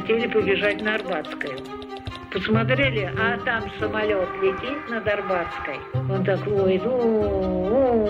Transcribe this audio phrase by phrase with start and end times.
[0.00, 1.58] хотели побежать на Арбатскую.
[2.30, 5.78] Посмотрели, а там самолет летит над Арбатской.
[5.94, 8.06] Он такой, ну,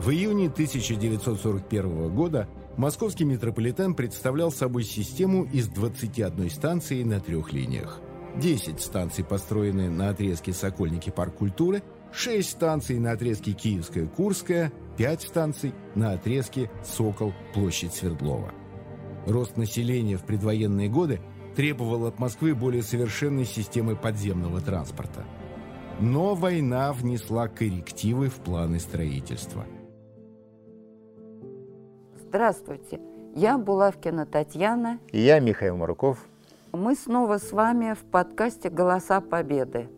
[0.00, 8.00] В июне 1941 года московский метрополитен представлял собой систему из 21 станции на трех линиях.
[8.36, 11.82] 10 станций построены на отрезке Сокольники-Парк культуры,
[12.12, 18.52] 6 станций на отрезке Киевская-Курская, 5 станций на отрезке Сокол-Площадь Свердлова.
[19.26, 21.20] Рост населения в предвоенные годы
[21.54, 25.24] требовал от Москвы более совершенной системы подземного транспорта.
[26.00, 29.64] Но война внесла коррективы в планы строительства.
[32.18, 33.00] Здравствуйте,
[33.34, 34.98] я Булавкина Татьяна.
[35.12, 36.26] И я Михаил Маруков.
[36.72, 39.88] Мы снова с вами в подкасте «Голоса Победы».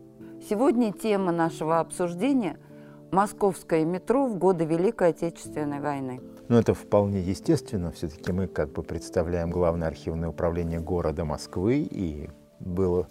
[0.49, 2.57] Сегодня тема нашего обсуждения–
[3.11, 6.21] московское метро в годы Великой Отечественной войны.
[6.47, 7.91] Ну, это вполне естественно.
[7.91, 13.07] Все-таки мы как бы представляем Главное архивное управление города Москвы, и было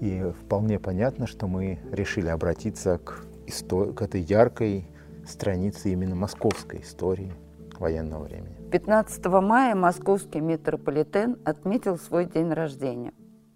[0.00, 4.88] и вполне понятно, что мы решили обратиться к, истор- к этой яркой
[5.26, 7.32] странице именно московской истории
[7.78, 8.56] военного времени.
[8.70, 13.12] 15 мая московский метрополитен отметил свой день рождения.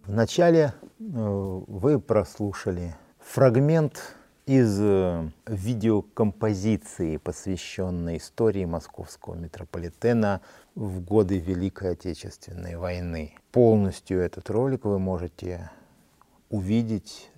[0.06, 1.02] Вначале э,
[1.66, 10.40] вы прослушали фрагмент из э, видеокомпозиции, посвященной истории московского метрополитена
[10.74, 13.36] в годы Великой Отечественной войны.
[13.52, 15.70] Полностью этот ролик вы можете
[16.50, 17.30] увидеть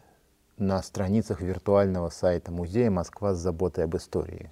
[0.56, 4.50] на страницах виртуального сайта музея «Москва с заботой об истории».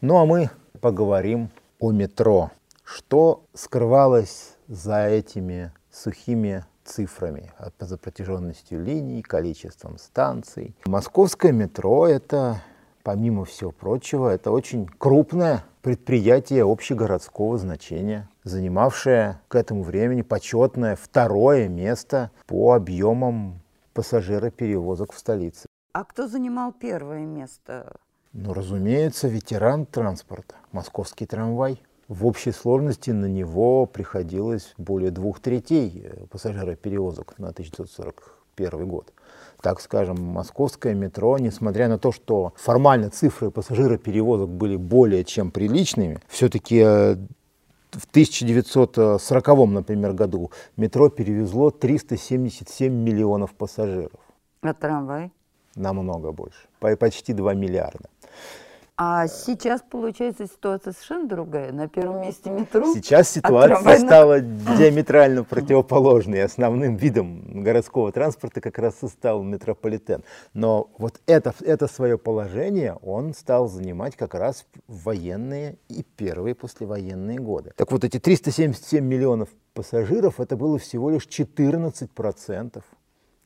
[0.00, 2.50] Ну а мы поговорим о метро.
[2.84, 10.74] Что скрывалось за этими сухими цифрами, за протяженностью линий, количеством станций.
[10.86, 12.62] Московское метро— это,
[13.02, 21.68] помимо всего прочего, это очень крупное предприятие общегородского значения, занимавшее к этому времени почетное второе
[21.68, 23.60] место по объемам
[23.92, 25.66] пассажироперевозок в столице.
[25.92, 27.96] А кто занимал первое место?
[28.32, 31.82] Ну, разумеется, ветеран транспорта, московский трамвай.
[32.08, 39.12] В общей сложности на него приходилось более двух третей э, пассажироперевозок на 1941 год.
[39.60, 46.20] Так скажем, московское метро, несмотря на то, что формально цифры пассажироперевозок были более чем приличными,
[46.28, 47.16] все-таки э,
[47.92, 54.20] в 1940, например, году метро перевезло 377 миллионов пассажиров.
[54.62, 55.30] А трамвай?
[55.76, 58.08] Намного больше, почти 2 миллиарда.
[59.04, 61.72] А сейчас, получается, ситуация совершенно другая.
[61.72, 62.94] На первом месте метро.
[62.94, 66.44] Сейчас ситуация стала диаметрально противоположной.
[66.44, 70.22] Основным видом городского транспорта как раз и стал метрополитен.
[70.54, 76.54] Но вот это, это свое положение он стал занимать как раз в военные и первые
[76.54, 77.72] послевоенные годы.
[77.74, 82.84] Так вот, эти 377 миллионов пассажиров, это было всего лишь 14%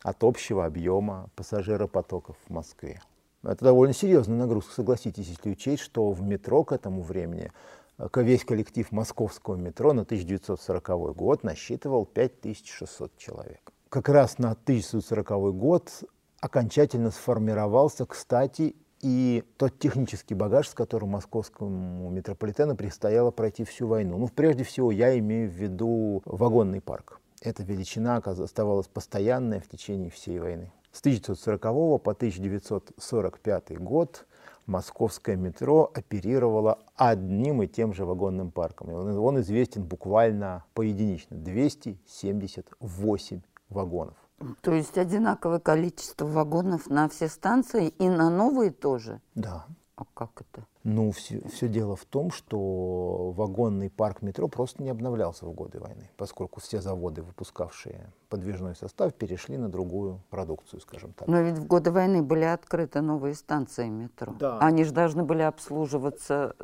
[0.03, 3.01] от общего объема пассажиропотоков в Москве.
[3.47, 7.53] Это довольно серьезная нагрузка, согласитесь, если учесть, что в метро к этому времени
[7.97, 13.73] э, весь коллектив московского метро на 1940 год насчитывал 5600 человек.
[13.89, 15.93] Как раз на 1940 год
[16.41, 24.19] окончательно сформировался, кстати, и тот технический багаж, с которым московскому метрополитену предстояло пройти всю войну.
[24.19, 27.21] Ну, прежде всего, я имею в виду вагонный парк.
[27.41, 30.73] Эта величина оставалась постоянная в течение всей войны.
[30.97, 31.61] С 1940
[32.03, 34.27] по 1945 год
[34.65, 38.95] московское метро оперировало одним и тем же вагонным парком.
[38.95, 41.37] Он, он известен буквально поединично.
[41.37, 44.17] 278 вагонов.
[44.63, 49.21] То есть одинаковое количество вагонов на все станции и на новые тоже?
[49.35, 49.67] Да.
[49.97, 50.67] А как это?
[50.89, 55.81] Ну, все, все дело в том, что вагонный парк метро просто не обновлялся в годы
[55.81, 61.27] войны, поскольку все заводы, выпускавшие подвижной состав, перешли на другую продукцию, скажем так.
[61.27, 64.33] Но ведь в годы войны были открыты новые станции метро.
[64.39, 64.61] Да.
[64.61, 66.55] Они же должны были обслуживаться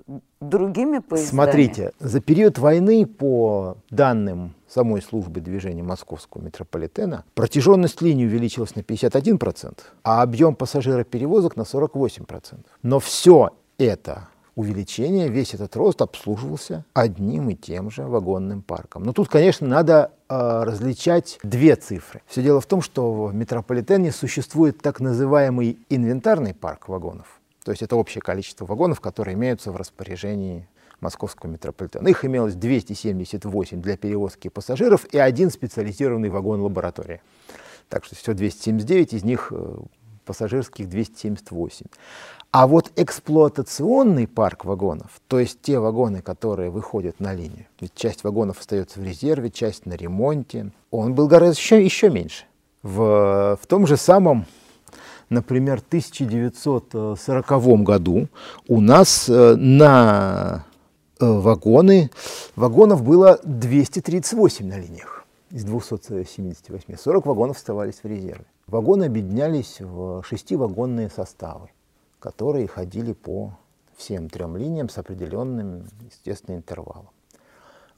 [0.40, 1.30] другими поездами.
[1.30, 8.80] Смотрите, за период войны, по данным самой службы движения московского метрополитена, протяженность линии увеличилась на
[8.80, 12.64] 51%, а объем пассажироперевозок на 48%.
[12.82, 13.50] Но все
[13.84, 19.02] это увеличение, весь этот рост обслуживался одним и тем же вагонным парком.
[19.02, 22.22] Но тут, конечно, надо э, различать две цифры.
[22.26, 27.40] Все дело в том, что в метрополитене существует так называемый инвентарный парк вагонов.
[27.64, 30.68] То есть это общее количество вагонов, которые имеются в распоряжении
[31.00, 32.08] московского метрополитена.
[32.08, 37.22] Их имелось 278 для перевозки пассажиров и один специализированный вагон-лаборатория.
[37.88, 39.76] Так что все 279 из них э,
[40.24, 41.86] пассажирских 278.
[42.50, 48.24] А вот эксплуатационный парк вагонов, то есть те вагоны, которые выходят на линию, ведь часть
[48.24, 52.44] вагонов остается в резерве, часть на ремонте, он был гораздо еще, еще меньше.
[52.82, 54.44] В, в том же самом,
[55.30, 58.28] например, 1940 году
[58.68, 60.66] у нас э, на
[61.18, 62.10] э, вагоны,
[62.54, 66.98] вагонов было 238 на линиях из 278.
[66.98, 68.44] 40 вагонов оставались в резерве.
[68.72, 71.68] Вагоны объединялись в шестивагонные составы
[72.22, 73.58] которые ходили по
[73.96, 77.10] всем трем линиям с определенным, естественно, интервалом.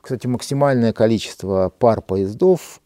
[0.00, 2.80] Кстати, максимальное количество пар поездов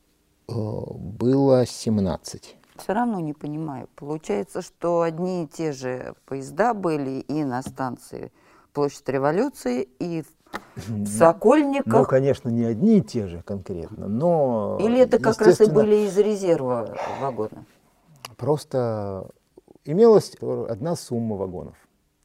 [0.49, 2.57] э, было 17.
[2.77, 3.89] Все равно не понимаю.
[3.95, 8.33] Получается, что одни и те же поезда были и на станции
[8.73, 10.25] Площадь Революции, и
[10.77, 11.93] в Сокольниках.
[11.93, 14.79] Ну, конечно, не одни и те же конкретно, но...
[14.81, 17.65] Или это как раз и были из резерва вагона?
[18.39, 19.29] Просто
[19.85, 21.77] имелась одна сумма вагонов,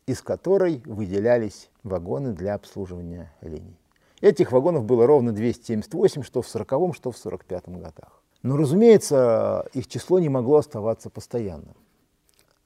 [0.05, 3.79] из которой выделялись вагоны для обслуживания линий.
[4.21, 8.21] Этих вагонов было ровно 278, что в 40 что в 45 годах.
[8.43, 11.75] Но, разумеется, их число не могло оставаться постоянным.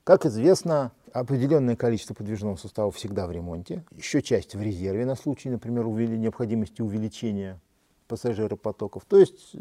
[0.04, 5.50] Как известно, определенное количество подвижного сустава всегда в ремонте, еще часть в резерве на случай,
[5.50, 7.62] например, необходимости увеличения
[8.08, 9.06] пассажиропотоков.
[9.06, 9.56] То есть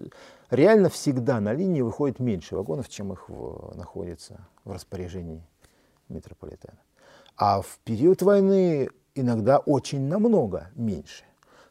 [0.51, 5.47] реально всегда на линии выходит меньше вагонов, чем их в, находится в распоряжении
[6.09, 6.79] метрополитена.
[7.37, 11.25] А в период войны иногда очень намного меньше.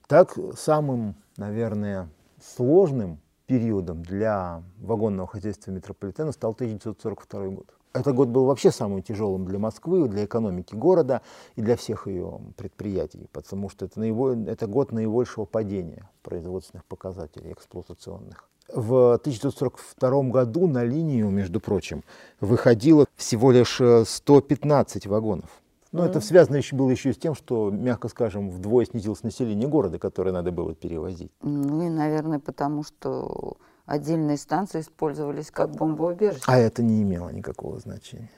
[0.07, 2.09] Так самым, наверное,
[2.41, 7.74] сложным периодом для вагонного хозяйства метрополитена стал 1942 год.
[7.95, 11.21] Этот год был вообще самым тяжелым для Москвы, для экономики города
[11.55, 17.53] и для всех ее предприятий, потому что это, наиво, это год наибольшего падения производственных показателей
[17.53, 18.49] эксплуатационных.
[18.73, 22.03] В 1942 году на линию, между прочим,
[22.41, 25.49] выходило всего лишь 115 вагонов.
[25.91, 26.09] Но mm-hmm.
[26.09, 30.31] это связано еще было еще с тем, что, мягко скажем, вдвое снизилось население города, которое
[30.31, 31.31] надо было перевозить.
[31.41, 36.43] Ну и, наверное, потому что отдельные станции использовались как бомбоубежище.
[36.47, 38.29] А это не имело никакого значения.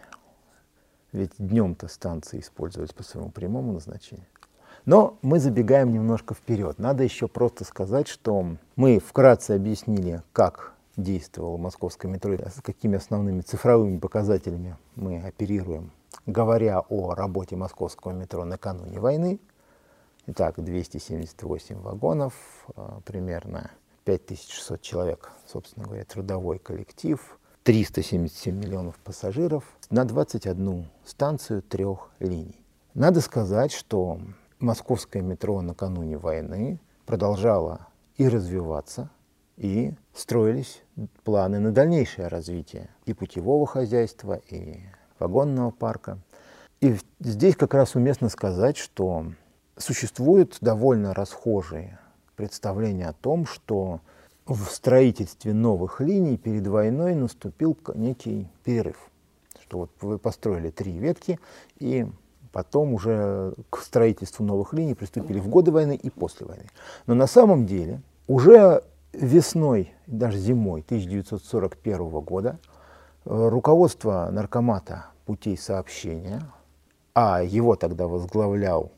[1.11, 4.27] Ведь днем-то станции использовались по своему прямому назначению.
[4.85, 6.79] Но мы забегаем немножко вперед.
[6.79, 13.41] Надо еще просто сказать, что мы вкратце объяснили, как действовало московское метро, с какими основными
[13.41, 15.91] цифровыми показателями мы оперируем,
[16.25, 19.39] говоря о работе московского метро накануне войны.
[20.25, 22.33] Итак, 278 вагонов,
[22.75, 23.71] а, примерно
[24.07, 32.63] 5600 человек, собственно говоря, трудовой коллектив, 377 миллионов пассажиров на 21 станцию трех линий.
[32.93, 34.21] Надо сказать, что
[34.59, 39.09] московское метро накануне войны продолжало и развиваться,
[39.57, 40.83] и строились
[41.25, 44.83] планы на дальнейшее развитие и путевого хозяйства, и
[45.19, 46.17] вагонного парка.
[46.79, 49.25] И здесь как раз уместно сказать, что
[49.75, 51.99] существуют довольно расхожие
[52.37, 53.99] представление о том, что
[54.45, 59.09] в строительстве новых линий перед войной наступил некий перерыв.
[59.61, 61.39] Что вот вы построили три ветки,
[61.79, 62.07] и
[62.53, 66.67] потом уже к строительству новых линий приступили в годы войны и после войны.
[67.07, 72.59] Но на самом деле уже весной, даже зимой 1941 года
[73.25, 76.41] э, руководство наркомата путей сообщения,
[77.13, 78.91] а его тогда возглавлял,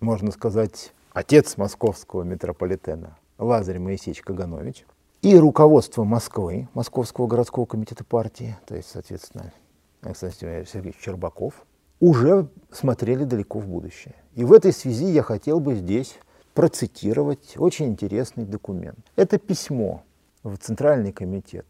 [0.00, 4.84] можно сказать, отец московского метрополитена Лазарь Моисеевич Каганович,
[5.22, 9.52] и руководство Москвы, Московского городского комитета партии, то есть, соответственно,
[10.00, 11.64] Александр Сергеевич Чербаков,
[12.00, 14.16] уже смотрели далеко в будущее.
[14.34, 16.18] И в этой связи я хотел бы здесь
[16.54, 18.98] процитировать очень интересный документ.
[19.14, 20.02] Это письмо
[20.42, 21.66] в Центральный комитет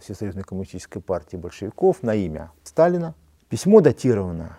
[0.00, 3.14] Всесоюзной коммунистической партии большевиков на имя Сталина.
[3.48, 4.58] Письмо датировано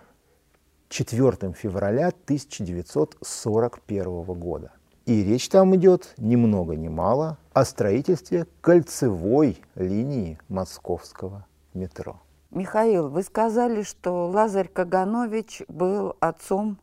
[0.90, 4.72] 4 февраля 1941 года.
[5.06, 12.20] И речь там идет ни много ни мало о строительстве кольцевой линии московского метро.
[12.52, 16.78] Михаил, вы сказали, что Лазарь Каганович был отцом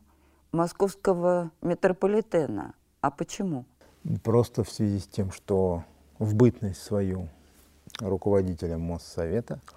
[0.51, 2.73] московского метрополитена.
[3.01, 3.65] А почему?
[4.23, 5.83] Просто в связи с тем, что
[6.19, 7.29] в бытность свою
[7.99, 9.59] руководителем Моссовета–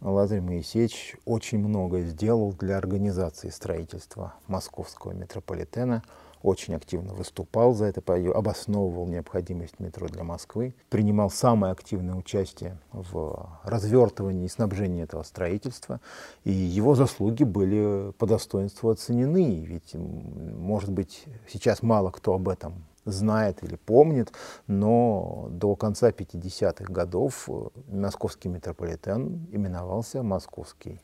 [0.00, 6.02] Лазарь Моисеевич очень много сделал для организации строительства московского метрополитена,
[6.42, 13.48] очень активно выступал за это, обосновывал необходимость метро для Москвы, принимал самое активное участие в
[13.64, 16.02] развертывании и снабжении этого строительства,
[16.44, 22.84] и его заслуги были по достоинству оценены, ведь, может быть, сейчас мало кто об этом
[23.04, 24.32] знает или помнит,
[24.66, 31.00] но до конца 50-х годов э, московский метрополитен именовался Московский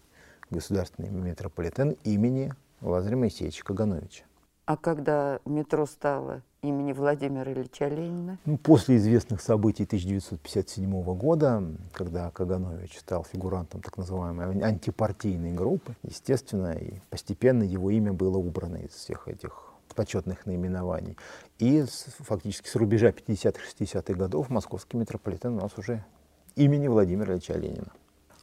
[0.50, 4.24] государственный метрополитен имени Лазаря Моисеевича Кагановича.
[4.66, 8.38] А когда метро стало имени Владимира Ильича Ленина?
[8.44, 16.72] Ну, после известных событий 1957 года, когда Каганович стал фигурантом так называемой антипартийной группы, естественно,
[16.72, 19.69] и постепенно его имя было убрано из всех этих
[20.00, 21.18] почетных наименований.
[21.58, 26.02] И с, фактически с рубежа 50-60-х годов московский метрополитен у нас уже
[26.56, 27.92] имени Владимира Ильича Ленина.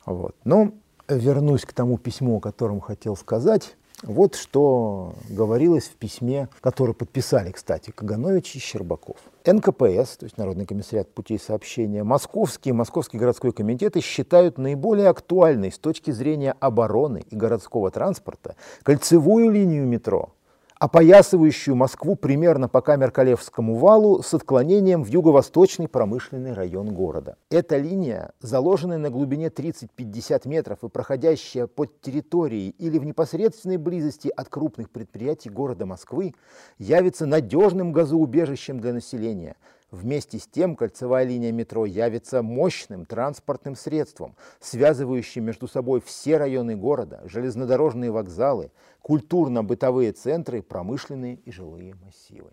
[0.06, 0.36] Вот.
[0.44, 0.72] Но
[1.08, 3.76] вернусь к тому письму, о котором хотел сказать.
[4.04, 9.18] Вот что говорилось в письме, которое подписали, кстати, Каганович и Щербаков.
[9.44, 15.72] НКПС, то есть Народный комиссариат путей сообщения, Московский и Московский городской комитеты считают наиболее актуальной
[15.72, 20.36] с точки зрения обороны и городского транспорта кольцевую линию метро–
[20.80, 27.38] опоясывающую Москву примерно по Камеркалевскому валу с отклонением в юго-восточный промышленный район города.
[27.50, 34.32] Эта линия, заложенная на глубине 30-50 метров и проходящая под территорией или в непосредственной близости
[34.36, 36.36] от крупных предприятий города Москвы,
[36.78, 39.56] явится надежным газоубежищем для населения–
[39.92, 46.76] Вместе с тем кольцевая линия метро явится мощным транспортным средством, связывающим между собой все районы
[46.76, 52.52] города, железнодорожные вокзалы, культурно-бытовые центры, промышленные и жилые массивы.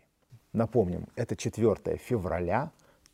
[0.53, 2.71] Напомним, это 4 февраля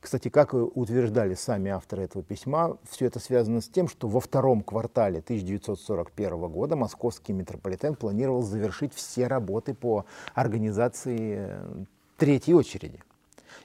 [0.00, 4.62] Кстати, как утверждали сами авторы этого письма, все это связано с тем, что во втором
[4.62, 11.64] квартале 1941 года московский метрополитен планировал завершить все работы по организации э,
[12.16, 13.00] третьей очереди.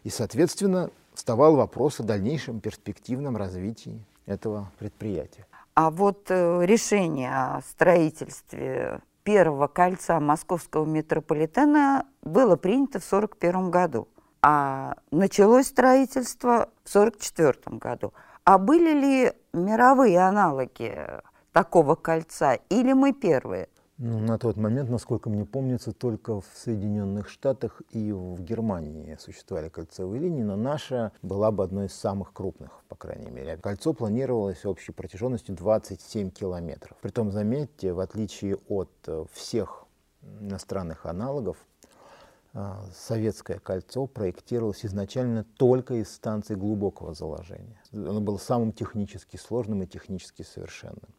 [0.04, 5.46] И, соответственно, вставал вопрос о дальнейшем перспективном развитии этого предприятия.
[5.74, 14.08] А вот э, решение о строительстве первого кольца московского метрополитена было принято в 1941 году
[14.48, 18.14] а началось строительство в 1944 году.
[18.44, 20.96] А были ли мировые аналоги
[21.52, 23.70] такого кольца или мы первые?
[23.98, 29.70] Ну, на тот момент, насколько мне помнится, только в Соединенных Штатах и в Германии существовали
[29.70, 33.58] кольцевые линии, но наша была бы одной из самых крупных, по крайней мере.
[33.58, 36.98] Кольцо планировалось общей протяженностью 27 километров.
[37.02, 38.92] Притом, заметьте, в отличие от
[39.34, 39.86] всех
[40.40, 41.58] иностранных аналогов,
[42.94, 47.82] советское кольцо проектировалось изначально только из станций глубокого заложения.
[47.92, 51.10] Оно было самым технически сложным и технически совершенным.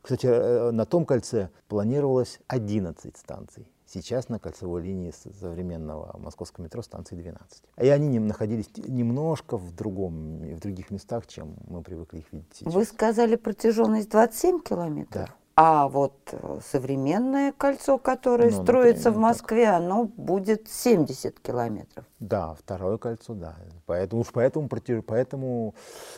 [0.00, 3.66] Кстати, э, на том кольце планировалось 11 станций.
[3.86, 7.62] Сейчас на кольцевой линии современного московского метро станции 12.
[7.80, 12.72] И они находились немножко в, другом, в других местах, чем мы привыкли их видеть сейчас.
[12.72, 15.28] Вы сказали протяженность 27 километров?
[15.28, 15.34] Да.
[15.56, 19.82] А вот э, современное кольцо, которое ну, строится в Москве, так.
[19.82, 22.04] оно будет 70 километров.
[22.18, 23.56] Да, второе кольцо, да.
[23.86, 25.74] Поэтому, уж поэтому, по этому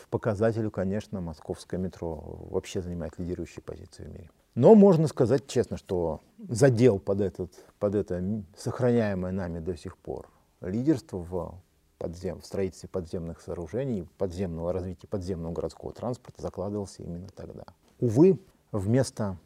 [0.09, 4.29] показателю, конечно, московское метро вообще занимает лидирующие позиции в мире.
[4.55, 8.23] Но можно сказать честно, что задел под, этот, под это
[8.57, 11.61] сохраняемое нами до сих пор лидерство в,
[11.99, 17.65] подзем, в строительстве подземных сооружений, подземного развития подземного городского транспорта закладывался именно тогда.
[17.99, 18.39] Увы,
[18.73, 19.37] Вместо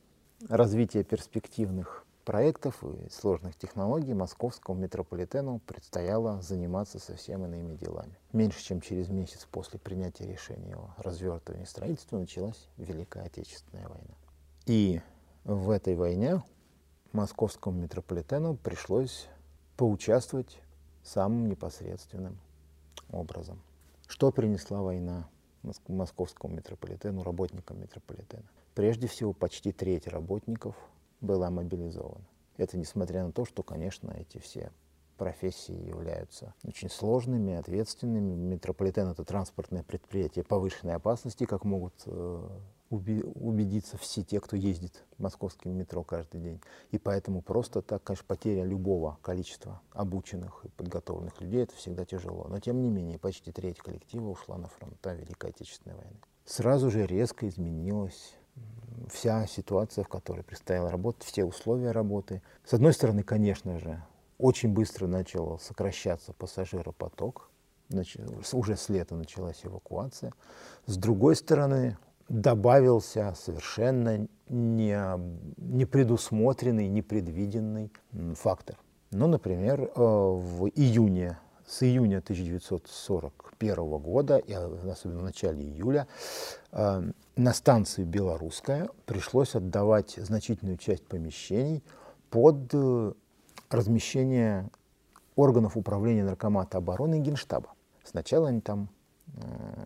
[0.49, 8.17] развития перспективных проектов и сложных технологий московскому метрополитену предстояло заниматься совсем иными делами.
[8.33, 14.15] Меньше чем через месяц после принятия решения о развертывании строительства началась Великая Отечественная война.
[14.65, 15.01] И
[15.43, 16.41] в этой войне
[17.11, 19.27] московскому метрополитену пришлось
[19.77, 20.59] поучаствовать
[21.03, 22.39] самым непосредственным
[23.11, 23.61] образом.
[24.07, 25.27] Что принесла война
[25.87, 28.43] московскому метрополитену, работникам метрополитена?
[28.75, 30.75] Прежде всего, почти треть работников
[31.19, 32.25] была мобилизована.
[32.57, 34.71] Это несмотря на то, что, конечно, эти все
[35.17, 38.33] профессии являются очень сложными, ответственными.
[38.33, 42.49] Метрополитен— это транспортное предприятие повышенной опасности, как могут э,
[42.91, 46.61] убедиться все те, кто ездит московским метро каждый день.
[46.91, 52.47] И поэтому просто так, конечно, потеря любого количества обученных и подготовленных людей— это всегда тяжело.
[52.49, 56.17] Но тем не менее, почти треть коллектива ушла на фронта Великой Отечественной войны.
[56.45, 58.35] Сразу же резко изменилась
[59.09, 62.41] вся ситуация, в которой предстояло работать, все условия работы.
[62.65, 64.03] С одной стороны, конечно же,
[64.37, 67.51] очень быстро начал сокращаться пассажиропоток
[68.53, 70.33] уже с лета началась эвакуация.
[70.85, 71.97] С другой стороны,
[72.29, 74.97] добавился совершенно не,
[75.57, 77.91] непредусмотренный, непредвиденный
[78.35, 78.77] фактор.
[79.11, 81.37] Ну, например, э, в июне,
[81.67, 86.07] с июня 1941 года, и особенно в начале июля,
[86.71, 91.83] э, на станции «Белорусская» пришлось отдавать значительную часть помещений
[92.29, 93.13] под э,
[93.69, 94.69] размещение
[95.35, 97.73] органов управления наркомата обороны и генштаба.
[98.03, 98.89] Сначала они там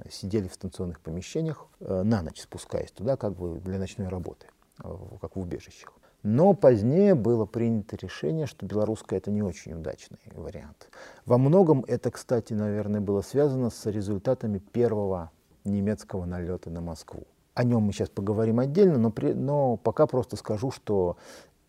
[0.10, 4.48] сидели в станционных помещениях, э, на ночь спускаясь туда, как бы для ночной работы,
[4.84, 5.94] э, как в убежищах.
[6.24, 10.90] Но позднее было принято решение, что белорусская это не очень удачный вариант.
[11.26, 15.32] Во многом это, кстати, наверное, было связано с результатами первого
[15.66, 17.28] немецкого налета на Москву.
[17.54, 21.18] О нем мы сейчас поговорим отдельно, но, при, но пока просто скажу, что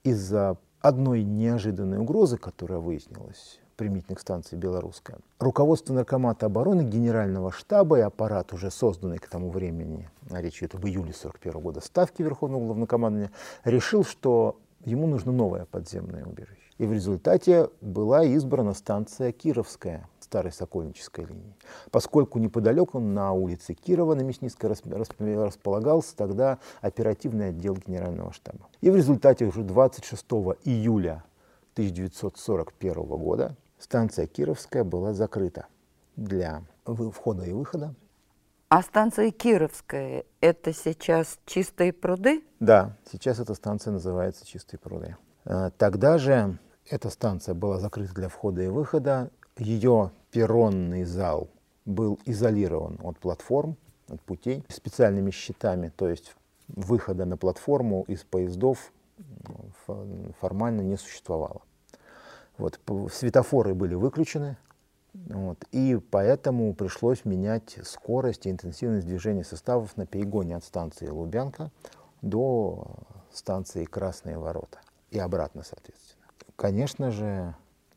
[0.04, 5.18] из-за одной неожиданной угрозы, которая выяснилась применительно к станции «Белорусская».
[5.38, 10.86] Руководство Наркомата обороны, Генерального штаба и аппарат, уже созданный к тому времени, речь идет об
[10.86, 13.30] июле 1941 года, Ставки Верховного Главнокомандования,
[13.64, 16.60] решил, что ему нужно новое подземное убежище.
[16.78, 21.54] И в результате была избрана станция Кировская, старой Сокольнической линии.
[21.90, 24.74] Поскольку неподалеку на улице Кирова на Мясницкой
[25.18, 28.66] располагался тогда оперативный отдел Генерального штаба.
[28.82, 30.24] И в результате уже 26
[30.64, 31.24] июля
[31.74, 35.66] 1941 года станция Кировская была закрыта
[36.16, 37.94] для входа и выхода.
[38.68, 42.42] А станция Кировская– это сейчас чистые пруды?
[42.58, 45.16] Да, сейчас эта станция называется чистые пруды.
[45.44, 46.58] Э, тогда же
[46.90, 49.30] эта станция была закрыта для входа и выхода.
[49.56, 51.48] Ее перронный зал
[51.84, 53.76] был изолирован от платформ,
[54.08, 56.34] от путей специальными щитами, то есть
[56.66, 58.92] выхода на платформу из поездов
[60.40, 61.62] формально не существовало.
[62.58, 62.80] Вот,
[63.12, 64.56] светофоры были выключены,
[65.12, 71.70] вот, и поэтому пришлось менять скорость и интенсивность движения составов на перегоне от станции Лубянка
[72.22, 72.86] до
[73.32, 76.24] станции Красные ворота и обратно, соответственно.
[76.56, 77.54] Конечно же,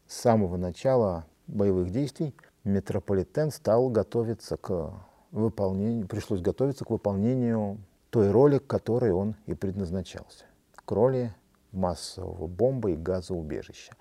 [0.07, 4.93] с самого начала боевых действий метрополитен стал готовиться к
[5.31, 11.33] выполнению, пришлось готовиться к выполнению той роли, к которой он и предназначался, к роли
[11.71, 13.93] массового бомбы и газоубежища.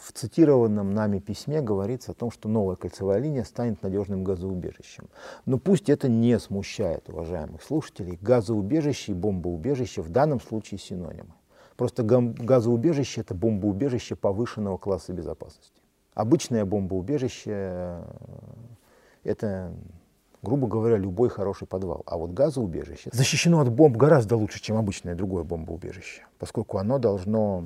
[0.00, 5.08] В цитированном нами письме говорится о том, что новая кольцевая линия станет надежным газоубежищем.
[5.44, 8.18] Но пусть это не смущает уважаемых слушателей.
[8.22, 11.34] Газоубежище и бомбоубежище в данном случае синонимы.
[11.76, 15.82] Просто газоубежище– это бомбоубежище повышенного класса безопасности.
[16.14, 18.04] Обычное бомбоубежище э,–
[19.24, 19.72] это,
[20.42, 22.02] грубо говоря, любой хороший подвал.
[22.06, 27.64] А вот газоубежище защищено от бомб гораздо лучше, чем обычное другое бомбоубежище, поскольку оно должно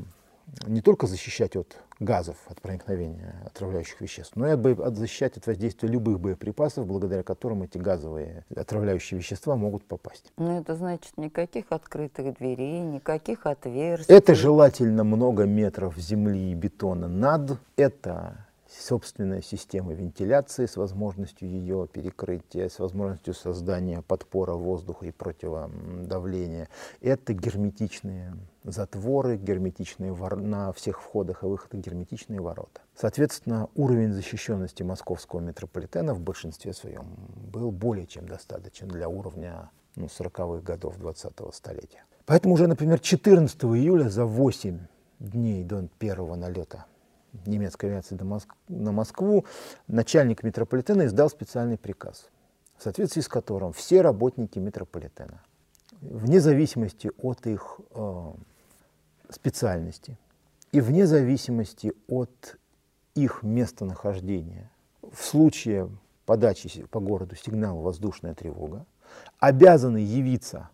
[0.67, 6.21] не только защищать от газов, от проникновения отравляющих веществ, но и защищать от воздействия любых
[6.21, 10.33] боеприпасов, благодаря которым эти газовые отравляющие вещества могут попасть.
[10.37, 14.15] Но это значит никаких открытых дверей, никаких отверстий.
[14.15, 17.59] Это желательно много метров земли и бетона над.
[17.77, 18.47] Это
[18.81, 26.69] собственная система вентиляции с возможностью ее перекрытия, с возможностью создания подпора воздуха и противодавления.
[27.01, 28.35] Это герметичные
[28.65, 30.37] затворы, герметичные вор...
[30.37, 32.81] на всех входах и выходах герметичные ворота.
[32.97, 37.07] Соответственно, уровень защищенности московского метрополитена в большинстве своем
[37.53, 42.05] был более чем достаточен для уровня ну, 40-х годов 20-го столетия.
[42.27, 44.79] Поэтому уже, например, 14 июля за 8
[45.19, 46.87] дней до первого налета
[47.47, 48.19] немецкой авиации
[48.69, 49.45] на Москву,
[49.87, 52.31] начальник метрополитена издал специальный приказ,
[52.77, 55.43] в соответствии с которым все работники метрополитена,
[56.01, 58.33] вне зависимости от их э,
[59.31, 60.19] специальности
[60.73, 62.59] и вне зависимости от
[63.15, 64.71] их местонахождения,
[65.03, 65.89] в случае
[66.27, 68.87] подачи по городу сигнала «воздушная тревога»,
[69.39, 70.71] обязаны явиться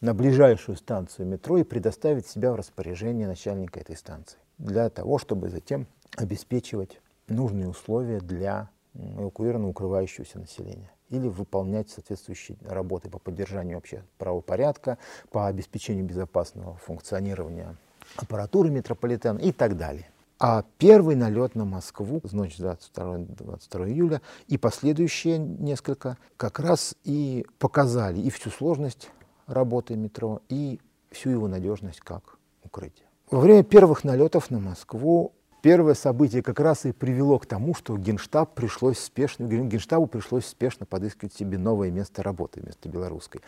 [0.00, 5.48] на ближайшую станцию метро и предоставить себя в распоряжение начальника этой станции для того, чтобы
[5.48, 14.04] затем обеспечивать нужные условия для эвакуированного укрывающегося населения или выполнять соответствующие работы по поддержанию вообще
[14.18, 14.98] правопорядка,
[15.30, 17.76] по обеспечению безопасного функционирования
[18.16, 20.08] аппаратуры метрополитена и так далее.
[20.38, 26.94] А первый налет на Москву в ночь 22, 22 июля и последующие несколько как раз
[27.04, 29.10] и показали и всю сложность
[29.46, 33.09] работы метро, и всю его надежность как укрытие.
[33.30, 37.98] Во время первых налетов на Москву Первое событие как раз и привело к тому, что
[37.98, 43.42] Генштаб пришлось спешно, Генштабу пришлось спешно подыскивать себе новое место работы вместо белорусской.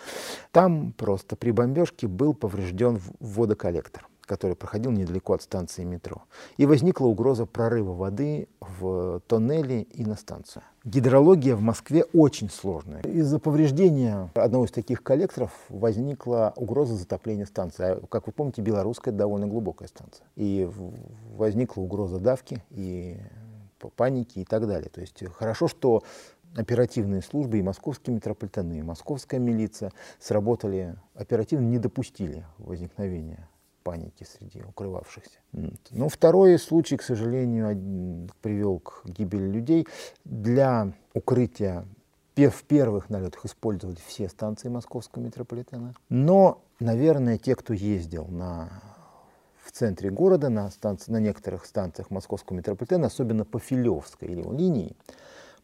[0.51, 4.07] Там просто при бомбежке был поврежден водоколлектор.
[4.27, 6.23] Который проходил недалеко от станции метро.
[6.57, 10.63] И возникла угроза прорыва воды в тоннеле и на станцию.
[10.85, 13.03] Гидрология в Москве очень сложная.
[13.03, 17.85] Из-за повреждения одного из таких коллекторов возникла угроза затопления станции.
[17.85, 20.27] А, как вы помните, белорусская довольно глубокая станция.
[20.37, 20.69] И
[21.37, 23.17] возникла угроза давки и
[23.97, 24.89] паники и так далее.
[24.89, 26.03] То есть хорошо, что
[26.57, 33.49] оперативные службы и московские метрополитены, и московская милиция сработали оперативно, не допустили возникновения
[33.83, 35.39] паники среди укрывавшихся.
[35.91, 39.87] Но второй случай, к сожалению, привел к гибели людей.
[40.25, 41.85] Для укрытия
[42.37, 45.95] в первых налетах использовали все станции московского метрополитена.
[46.09, 48.83] Но, наверное, те, кто ездил на
[49.63, 54.97] в центре города, на, станции, на некоторых станциях московского метрополитена, особенно по Филевской или линии,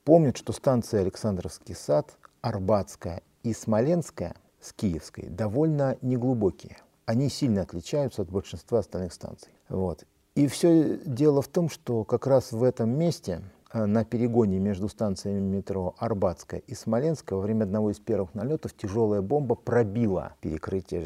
[0.04, 6.78] помнят, что станция Александровский сад, Арбатская и Смоленская с Киевской довольно неглубокие
[7.08, 9.50] они сильно отличаются от большинства остальных станций.
[9.70, 10.04] Вот.
[10.34, 13.40] И все дело в том, что как раз в этом месте,
[13.72, 18.74] э, на перегоне между станциями метро Арбатская и Смоленская, во время одного из первых налетов
[18.74, 21.02] тяжелая бомба пробила перекрытие,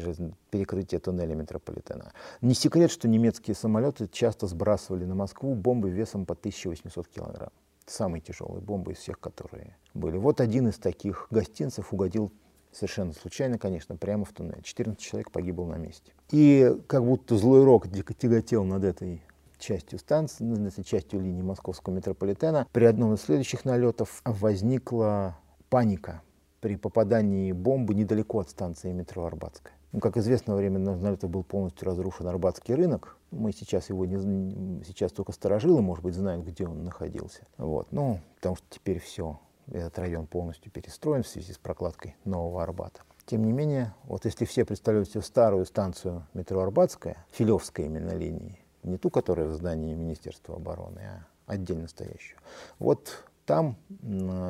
[0.51, 2.11] перекрытие туннеля метрополитена.
[2.41, 7.51] Не секрет, что немецкие самолеты часто сбрасывали на Москву бомбы весом по 1800 килограмм.
[7.85, 10.17] Самые тяжелые бомбы из всех, которые были.
[10.17, 12.33] Вот один из таких гостинцев угодил
[12.75, 14.61] совершенно случайно, конечно, прямо в туннель.
[14.63, 16.11] 14 человек погибло на месте.
[16.31, 19.21] И как будто злой рок тяготел над этой
[19.59, 22.67] частью станции, над этой частью линии московского метрополитена.
[22.71, 25.37] При одном из следующих налетов возникла
[25.69, 26.21] паника
[26.59, 29.73] при попадании бомбы недалеко от станции метро Арбатская.
[29.91, 33.17] Ну, как известно, во время налета был полностью разрушен Арбатский рынок.
[33.31, 37.45] Мы сейчас его не, сейчас только сторожилы, может быть, знают, где он находился.
[37.57, 37.91] Вот.
[37.91, 39.39] Ну, потому что теперь все
[39.71, 43.01] этот район полностью перестроен в связи с прокладкой Нового Арбата.
[43.25, 48.59] Тем не менее, вот если все представляют себе старую станцию метро Арбатская, Филевская именно линии,
[48.83, 52.39] не ту, которая в здании Министерства обороны, а отдельно стоящую,
[52.79, 53.77] вот там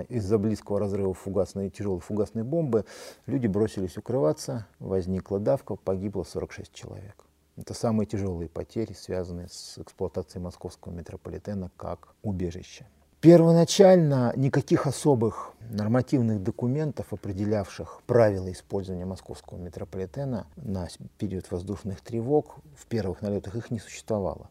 [0.09, 2.85] из-за близкого разрыва фугасной, тяжелой фугасной бомбы
[3.25, 7.25] люди бросились укрываться, возникла давка, погибло 46 человек.
[7.55, 12.87] Это самые тяжелые потери, связанные с эксплуатацией московского метрополитена как убежища.
[13.23, 22.85] Первоначально никаких особых нормативных документов, определявших правила использования московского метрополитена на период воздушных тревог, в
[22.87, 24.49] первых налетах их не существовало.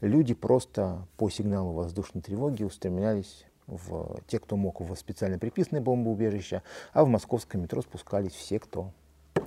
[0.00, 6.62] Люди просто по сигналу воздушной тревоги устремлялись в те, кто мог в специально приписанное бомбоубежище,
[6.92, 8.92] а в московское метро спускались все, кто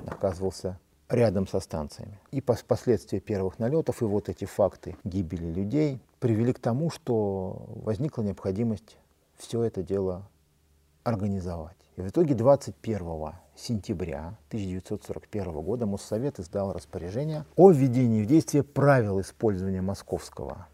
[0.05, 2.19] оказывался рядом со станциями.
[2.31, 8.23] И последствия первых налетов, и вот эти факты гибели людей привели к тому, что возникла
[8.23, 8.97] необходимость
[9.37, 10.27] все это дело
[11.03, 11.77] организовать.
[11.97, 19.21] И в итоге 21 сентября 1941 года Моссовет издал распоряжение о введении в действие правил
[19.21, 20.65] использования московского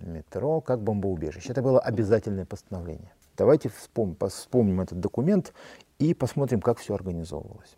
[0.00, 1.50] метро как бомбоубежище.
[1.50, 3.10] Это было обязательное постановление.
[3.36, 5.54] Давайте вспомним, вспомним этот документ
[5.98, 7.76] и посмотрим, как все организовывалось.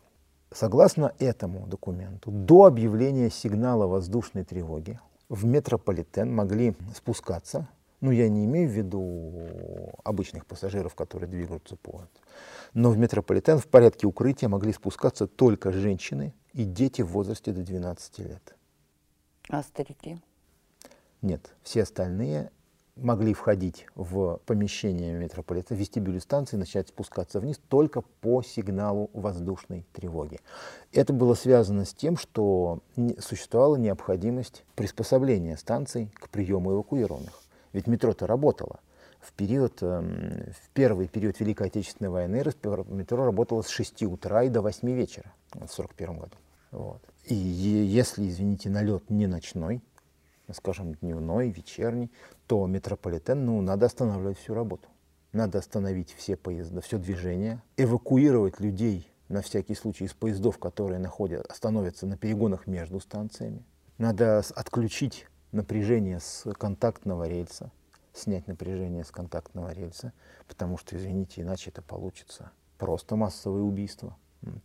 [0.53, 7.69] Согласно этому документу, до объявления сигнала воздушной тревоги в метрополитен могли спускаться,
[8.01, 12.03] ну я не имею в виду обычных пассажиров, которые двигаются по
[12.75, 17.63] но в метрополитен в порядке укрытия могли спускаться только женщины и дети в возрасте до
[17.63, 18.55] 12 лет.
[19.49, 20.21] А старики?
[21.23, 22.51] Нет, все остальные
[22.97, 29.87] могли входить в помещение метрополитена, в вестибюле станции, начать спускаться вниз только по сигналу воздушной
[29.93, 30.41] тревоги.
[30.93, 32.81] Это было связано с тем, что
[33.21, 37.43] существовала необходимость приспособления станций к приему эвакуированных.
[37.73, 38.81] Ведь метро-то работало.
[39.21, 42.43] В, период, эм, в первый период Великой Отечественной войны
[42.89, 46.37] метро работало с 6 утра и до 8 вечера в 1941 году.
[46.71, 47.03] Вот.
[47.25, 49.83] И если, извините, налет не ночной,
[50.53, 52.11] скажем, дневной, вечерний,
[52.47, 54.89] то метрополитен, ну, надо останавливать всю работу.
[55.33, 61.45] Надо остановить все поезда, все движение, эвакуировать людей на всякий случай из поездов, которые находят,
[61.47, 63.65] остановятся на перегонах между станциями.
[63.99, 67.73] Надо отключить напряжение с контактного рельса,
[68.13, 70.13] снять напряжение с контактного рельса,
[70.49, 74.17] потому что, извините, иначе это получится просто массовое убийство.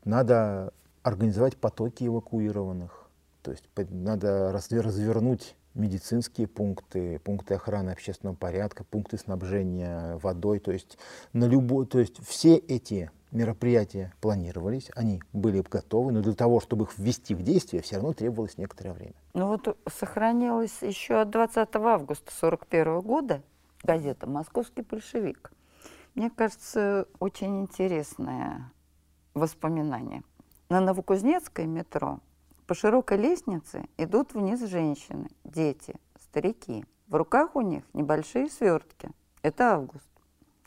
[0.03, 3.09] Надо организовать потоки эвакуированных,
[3.41, 10.97] то есть надо развернуть медицинские пункты, пункты охраны общественного порядка, пункты снабжения водой, то есть
[11.33, 16.85] на любой, то есть все эти мероприятия планировались, они были готовы, но для того, чтобы
[16.85, 19.13] их ввести в действие, все равно требовалось некоторое время.
[19.33, 23.41] Ну вот сохранилась еще от 20 августа 1941 года
[23.83, 25.51] газета «Московский большевик».
[26.13, 28.71] Мне кажется, очень интересное
[29.33, 30.23] воспоминание.
[30.67, 32.19] На Новокузнецкое метро
[32.71, 36.85] По широкой лестнице идут вниз женщины, дети, старики.
[37.09, 39.09] В руках у них небольшие свертки.
[39.41, 40.07] Это август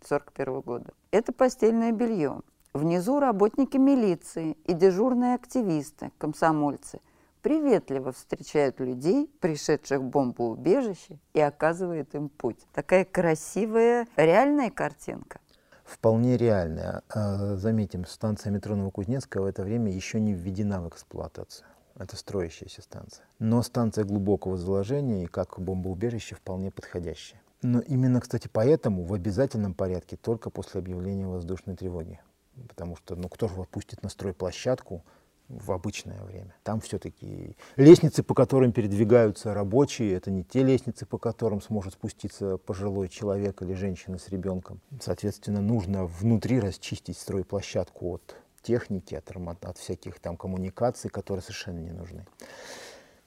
[0.07, 0.93] 41 года.
[1.13, 2.43] Это постельное белье.
[2.75, 7.01] Внизу работники милиции и дежурные активисты, комсомольцы,
[7.41, 12.67] приветливо встречают людей, пришедших в бомбоубежище, и оказывают им путь.
[12.75, 15.41] Такая красивая, реальная картинка.
[15.85, 17.03] Вполне реальная.
[17.09, 21.67] А, заметим, станция метро Новокузнецкая в это время еще не введена в эксплуатацию.
[21.97, 23.25] Это строящаяся станция.
[23.39, 27.41] Но станция глубокого заложения и как бомбоубежище вполне подходящая.
[27.63, 32.21] Но именно, кстати, поэтому в обязательном порядке только после объявления воздушной тревоги.
[32.69, 35.05] Потому что, ну, кто же отпустит на стройплощадку
[35.49, 36.55] в обычное время.
[36.63, 42.57] Там все-таки лестницы, по которым передвигаются рабочие, это не те лестницы, по которым сможет спуститься
[42.57, 44.81] пожилой человек или женщина с ребенком.
[45.01, 51.93] Соответственно, нужно внутри расчистить стройплощадку от техники, от, от всяких там коммуникаций, которые совершенно не
[51.93, 52.27] нужны.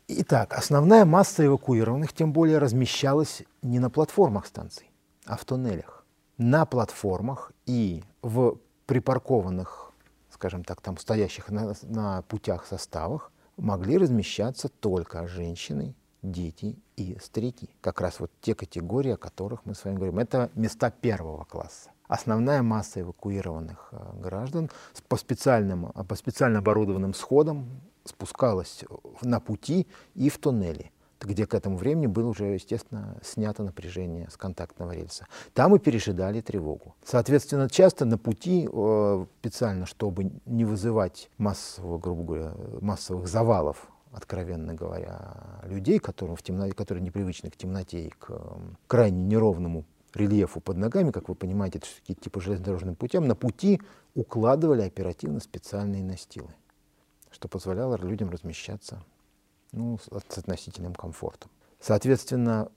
[0.10, 4.90] Итак, основная масса эвакуированных, тем более, размещалась не на платформах станций,
[5.26, 6.06] а в туннелях.
[6.38, 9.92] На платформах и в припаркованных,
[10.30, 17.70] скажем так, там стоящих на, на путях составах могли размещаться только женщины, дети и старики.
[17.82, 20.20] Как раз вот те категории, о которых мы с вами говорим.
[20.20, 21.92] Это места первого класса.
[22.08, 24.70] Основная масса эвакуированных э, граждан
[25.08, 27.70] по специальным, по специально оборудованным сходам
[28.06, 28.84] спускалась
[29.22, 34.38] на пути и в туннели где к этому времени было уже, естественно, снято напряжение с
[34.38, 35.28] контактного рельса.
[35.54, 36.96] Там и пережидали тревогу.
[37.04, 44.74] Соответственно, часто на пути, э, специально, чтобы не вызывать массового, грубо говоря, массовых завалов откровенно
[44.74, 48.32] говоря, людей, которым в темноте, которые непривычны к темноте и к
[48.88, 49.86] крайне неровному
[50.18, 53.82] рельефу под ногами, как вы понимаете, это все-таки типа железнодорожным путем, на пути
[54.16, 56.54] укладывали оперативно специальные настилы,
[57.32, 59.04] что позволяло людям размещаться
[59.72, 61.52] ну, с относительным комфортом.
[61.80, 62.70] Соответственно,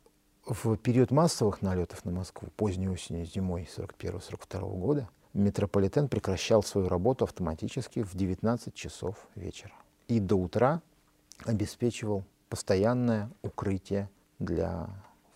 [0.45, 7.25] в период массовых налетов на Москву, поздней осенью, зимой 41-42 года, метрополитен прекращал свою работу
[7.25, 9.73] автоматически в 19 часов вечера.
[10.09, 10.83] И до утра
[11.45, 14.89] обеспечивал постоянное укрытие для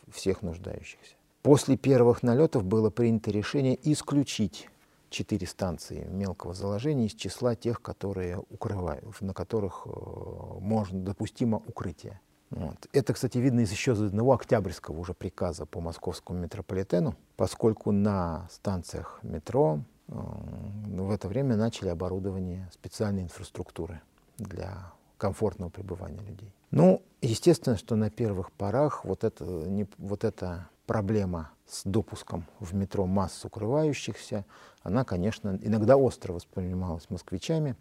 [0.08, 1.14] всех нуждающихся.
[1.44, 4.70] После первых налетов было принято решение исключить
[5.10, 12.18] четыре станции мелкого заложения из числа тех, которые укрывают, на которых э, можно допустимо укрытие.
[12.48, 12.88] Вот.
[12.94, 19.18] Это, кстати, видно из еще одного октябрьского уже приказа по московскому метрополитену, поскольку на станциях
[19.22, 24.00] метро э, в это время начали оборудование специальной инфраструктуры
[24.38, 26.54] для комфортного пребывания людей.
[26.70, 32.74] Ну, естественно, что на первых порах вот, это, не, вот эта проблема с допуском в
[32.74, 34.44] метро масс укрывающихся,
[34.82, 37.76] она, конечно, иногда остро воспринималась москвичами.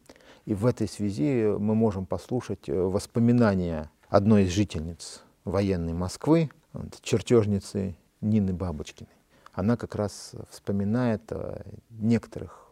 [0.45, 6.49] И в этой связи мы можем послушать э, воспоминания одной из жительниц военной Москвы,
[7.01, 9.11] чертежницы Нины Бабочкиной.
[9.53, 12.71] Она как раз вспоминает о некоторых,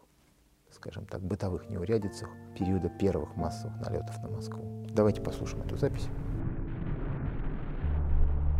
[0.70, 4.86] скажем так, бытовых неурядицах периода первых массовых налетов на Москву.
[4.88, 6.08] Давайте послушаем эту запись.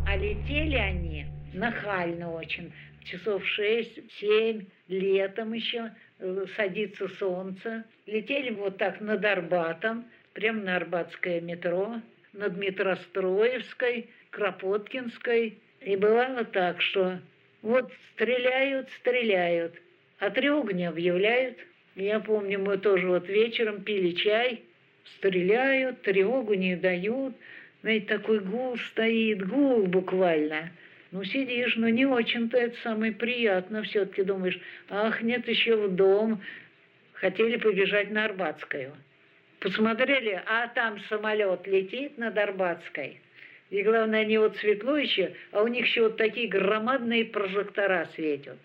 [0.07, 2.73] А летели они нахально очень.
[3.05, 7.85] Часов шесть-семь, летом еще, э, садится солнце.
[8.07, 12.01] Летели вот так над Арбатом, прямо на Арбатское метро,
[12.33, 15.59] над Метростроевской, Кропоткинской.
[15.81, 17.19] И бывало так, что
[17.61, 19.75] вот стреляют, стреляют,
[20.21, 21.59] а тревогу не объявляют.
[21.97, 24.63] Я помню, мы тоже вот вечером пили чай,
[25.17, 27.35] стреляют, тревогу не дают.
[27.83, 30.71] Знаете, такой гул стоит, гул буквально–
[31.13, 33.83] ну, сидишь, но не очень-то это самое приятно.
[33.83, 36.41] Все-таки думаешь, ах, нет, еще в дом.
[37.13, 38.93] Хотели побежать на Арбатскую.
[39.61, 43.21] Посмотрели, а там самолет летит над Арбатской.
[43.69, 48.57] И главное, они вот светло еще, а у них еще вот такие громадные прожектора светят.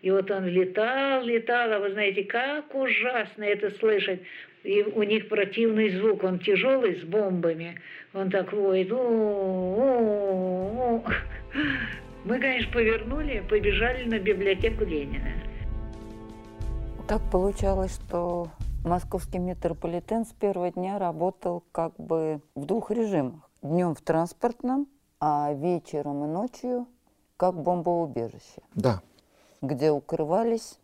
[0.00, 4.20] И вот он летал, летал, а вы знаете, как ужасно это слышать.
[4.62, 7.80] И у них противный звук, он тяжелый, с бомбами.
[8.12, 8.92] Он так воет.
[8.92, 11.14] О -о -о -о.
[12.24, 15.32] Мы, конечно, повернули, побежали на библиотеку Ленина.
[17.08, 18.50] Так получалось, что
[18.84, 23.48] московский метрополитен с первого дня работал как бы в двух режимах.
[23.62, 24.86] Днем в транспортном,
[25.18, 26.86] а вечером и ночью
[27.36, 28.62] как бомбоубежище.
[28.74, 29.00] Да.
[29.62, 30.78] Где укрывались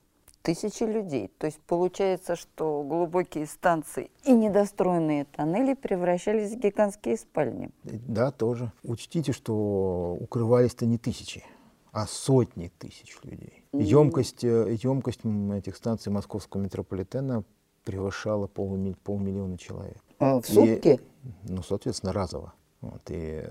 [0.46, 1.28] тысячи людей.
[1.38, 7.70] То есть получается, что глубокие станции и недостроенные тоннели превращались в гигантские спальни.
[7.82, 8.70] Да, тоже.
[8.85, 11.42] Учтите, что укрывались-то не тысячи,
[11.90, 13.64] а сотни тысяч людей.
[13.72, 17.42] Емкость, э, емкость этих станций московского метрополитена
[17.85, 19.98] превышала полмиллиона человек.
[20.20, 20.88] А, в сутки?
[20.88, 21.00] И,
[21.48, 22.54] ну, соответственно, разово.
[22.90, 23.44] Вот, и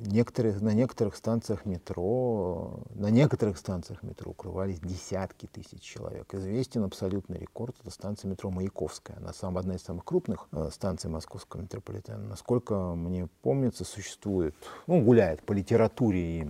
[0.00, 6.32] некоторые, на некоторых станциях метро, на некоторых станциях метро укрывались десятки тысяч человек.
[6.34, 9.16] Известен абсолютный рекорд, это станция метро Маяковская.
[9.16, 12.18] Она сам, одна из самых крупных э, станций московского метрополитена.
[12.18, 14.54] Насколько мне помнится, существует,
[14.86, 16.48] ну, гуляет по литературе и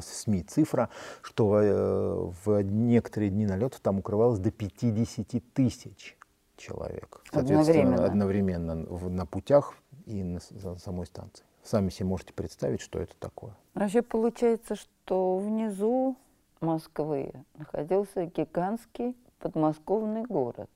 [0.00, 0.88] СМИ цифра,
[1.22, 6.16] что э, в некоторые дни налетов там укрывалось до 50 тысяч
[6.56, 7.20] человек.
[7.32, 8.04] Одновременно.
[8.04, 9.74] одновременно на путях
[10.06, 10.40] и на
[10.78, 11.44] самой станции.
[11.64, 13.54] Сами себе можете представить, что это такое.
[13.74, 16.16] Вообще получается, что внизу
[16.60, 20.70] Москвы находился гигантский подмосковный город.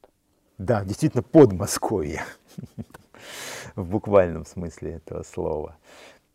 [0.56, 2.22] Да, действительно, Подмосковье.
[3.76, 5.76] В буквальном смысле этого слова.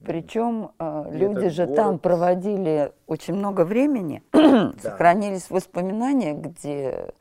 [0.06, 1.76] Причем э, люди же город...
[1.76, 4.22] там проводили очень много времени.
[4.34, 4.74] да.
[4.82, 7.14] Сохранились воспоминания, где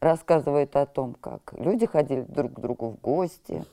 [0.00, 3.64] рассказывают о том, как люди ходили друг к другу в гости,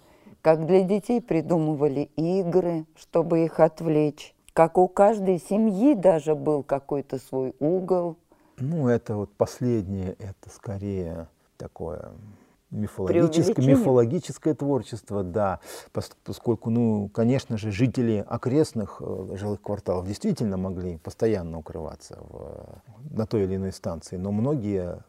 [0.42, 7.20] как для детей придумывали игры, чтобы их отвлечь, как у каждой семьи даже был какой-то
[7.20, 8.18] свой угол.
[8.58, 11.28] Ну, это вот последнее, это скорее
[11.58, 12.12] такое
[12.72, 15.60] мифологическое, мифологическое творчество, да,
[16.24, 23.28] поскольку, ну, конечно же, жители окрестных э, жилых кварталов действительно могли постоянно укрываться в, на
[23.28, 25.04] той или иной станции, но многие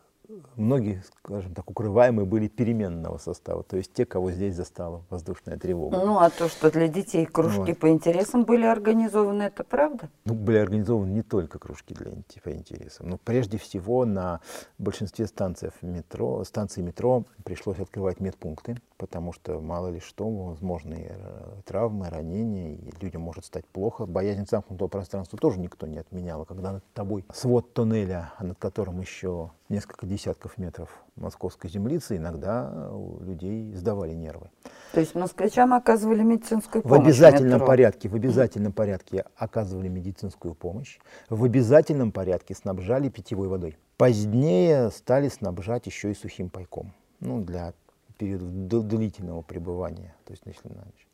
[0.57, 5.97] многие, скажем так, укрываемые были переменного состава, то есть те, кого здесь застала воздушная тревога.
[5.97, 7.79] Ну, а то, что для детей кружки вот.
[7.79, 10.09] по интересам были организованы, это правда?
[10.25, 14.40] Ну, были организованы не только кружки для, по интересам, но прежде всего на
[14.79, 21.62] большинстве станций метро, станций метро пришлось открывать медпункты, потому что мало ли что, возможные э,
[21.64, 24.07] травмы, ранения, и людям может стать плохо.
[24.07, 26.45] Боязнь замкнутого пространства тоже никто не отменял.
[26.45, 33.20] Когда над тобой свод туннеля, над которым еще несколько десятков метров московской землицы, иногда у
[33.24, 34.50] людей сдавали нервы.
[34.92, 36.98] То есть москвичам оказывали медицинскую помощь?
[36.98, 40.98] В обязательном в порядке, в обязательном порядке оказывали медицинскую помощь,
[41.30, 43.78] в обязательном порядке снабжали питьевой водой.
[43.96, 47.72] Позднее стали снабжать еще и сухим пайком, ну, для
[48.18, 51.06] периода длительного пребывания, то есть начали на ночь.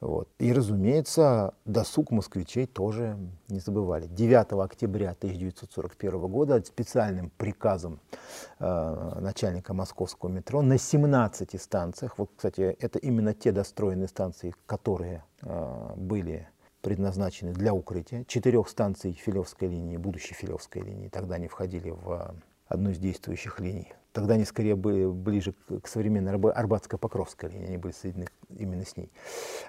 [0.00, 0.28] Вот.
[0.38, 4.06] И, разумеется, досуг москвичей тоже не забывали.
[4.06, 7.98] 9 октября 1941 года специальным приказом
[8.60, 15.24] э, начальника московского метро на 17 станциях, вот, кстати, это именно те достроенные станции, которые
[15.42, 16.48] э, были
[16.80, 18.24] предназначены для укрытия.
[18.28, 22.36] Четырех станций Филевской линии, будущей Филевской линии, тогда они входили в
[22.68, 27.92] одну из действующих линий Тогда они скорее были ближе к современной Арбатско-Покровской линии, они были
[27.92, 29.12] соединены именно с ней.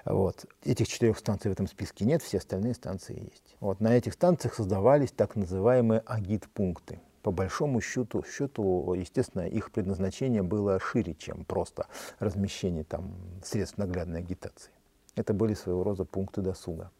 [0.04, 0.46] Вот.
[0.64, 3.56] Этих четырех станций в этом списке нет, все остальные станции есть.
[3.60, 3.80] Вот.
[3.80, 7.00] На этих станциях создавались так называемые агит-пункты.
[7.22, 11.86] По большому счету, счету, естественно, их предназначение было шире, чем просто
[12.18, 14.72] размещение там, средств наглядной агитации.
[15.16, 16.90] Это были своего рода пункты досуга.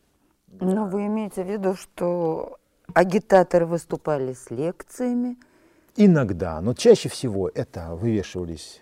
[0.49, 2.59] Но вы имеете в виду, что
[2.93, 5.39] агитаторы выступали с лекциями,
[6.03, 8.81] Иногда, но чаще всего это вывешивались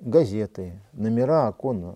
[0.00, 1.94] газеты, номера окон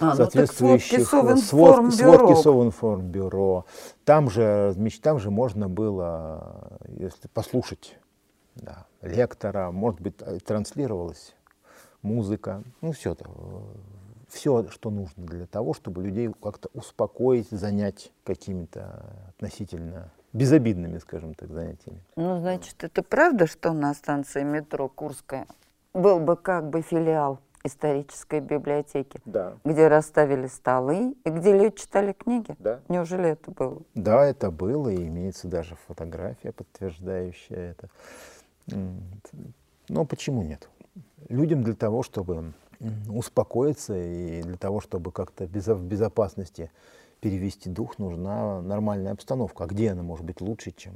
[0.00, 3.66] а, соответствующих ну, сводки, сводки Совинформбюро.
[4.06, 7.98] Там же, там же можно было, если послушать
[8.54, 11.34] да, лектора, может быть, транслировалась
[12.00, 13.26] музыка, ну все это,
[14.30, 21.50] все, что нужно для того, чтобы людей как-то успокоить, занять какими-то относительно безобидными, скажем так,
[21.50, 22.02] занятиями.
[22.16, 25.46] Ну, значит, это правда, что на станции метро Курская
[25.94, 29.54] был бы как бы филиал исторической библиотеки, да.
[29.64, 32.54] где расставили столы и где люди читали книги?
[32.58, 32.80] Да.
[32.88, 33.82] Неужели это было?
[33.94, 37.88] Да, это было, и имеется даже фотография, подтверждающая это.
[39.88, 40.68] Но почему нет?
[41.28, 42.52] Людям для того, чтобы
[43.08, 46.70] успокоиться и для того, чтобы как-то в безопасности
[47.20, 49.64] перевести дух, нужна нормальная обстановка.
[49.64, 50.94] А где она может быть лучше, чем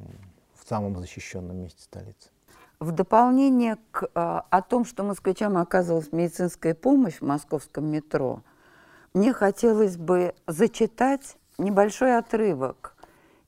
[0.54, 2.30] в самом защищенном месте столицы?
[2.80, 8.42] В дополнение к, а, о том, что москвичам оказывалась медицинская помощь в московском метро,
[9.14, 12.91] мне хотелось бы зачитать небольшой отрывок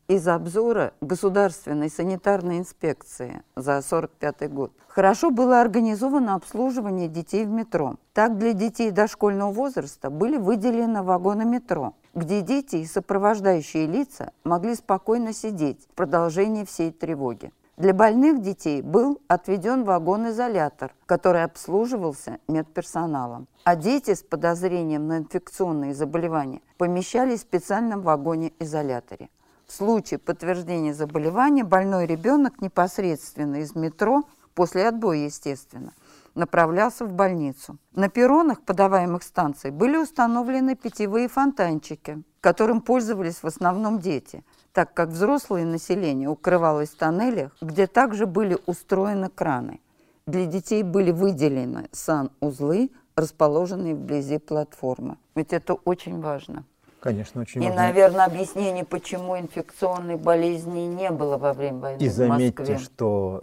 [0.09, 4.73] из обзора Государственной санитарной инспекции за 1945 год.
[4.89, 7.97] Хорошо было организовано обслуживание детей в метро.
[8.13, 14.75] Так для детей дошкольного возраста были выделены вагоны метро, где дети и сопровождающие лица могли
[14.75, 17.51] спокойно сидеть в продолжении всей тревоги.
[17.77, 23.49] Для больных детей был отведен вагон-изолятор, который обслуживался медперсоналом.
[23.65, 29.29] А дети с подозрением на инфекционные заболевания помещались в специальном вагоне-изоляторе.
[29.77, 34.23] Случае подтверждения заболевания больной ребенок непосредственно из метро,
[34.55, 35.95] после отбоя, естественно,
[36.37, 37.77] направлялся в больницу.
[37.93, 45.09] На перронах подаваемых станций были установлены питьевые фонтанчики, которым пользовались в основном дети, так как
[45.09, 49.81] взрослое население укрывалось в тоннелях, где также были устроены краны.
[50.25, 55.19] Для детей были выделены сан-узлы, расположенные вблизи платформы.
[55.35, 56.65] Ведь это очень важно.
[57.05, 57.83] Конечно, очень И, важно.
[57.83, 62.79] наверное, объяснение, почему инфекционной болезни не было во время войны И в заметьте, Москве.
[62.79, 63.43] что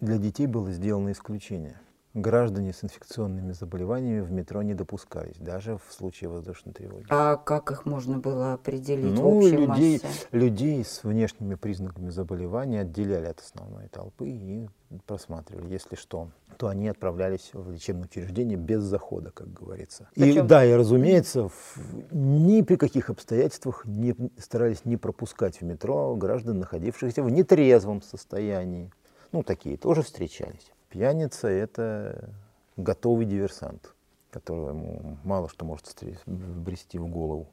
[0.00, 1.78] для детей было сделано исключение.
[2.20, 7.04] Граждане с инфекционными заболеваниями в метро не допускались, даже в случае воздушной тревоги.
[7.10, 10.08] А как их можно было определить в Ну, общей людей, массе?
[10.32, 14.66] людей с внешними признаками заболевания отделяли от основной толпы и
[15.06, 15.70] просматривали.
[15.70, 20.08] Если что, то они отправлялись в лечебное учреждение без захода, как говорится.
[20.14, 21.76] И Причем- да, и разумеется, в-
[22.12, 28.90] ни при каких обстоятельствах не старались не пропускать в метро граждан, находившихся в нетрезвом состоянии.
[29.32, 30.72] Ну, такие тоже встречались.
[30.96, 32.30] Пьяница– это
[32.78, 33.94] готовый диверсант,
[34.30, 35.84] которому мало что может
[36.24, 37.48] брести в голову.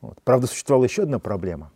[0.00, 0.18] Вот.
[0.24, 1.70] Правда, существовала еще одна проблема.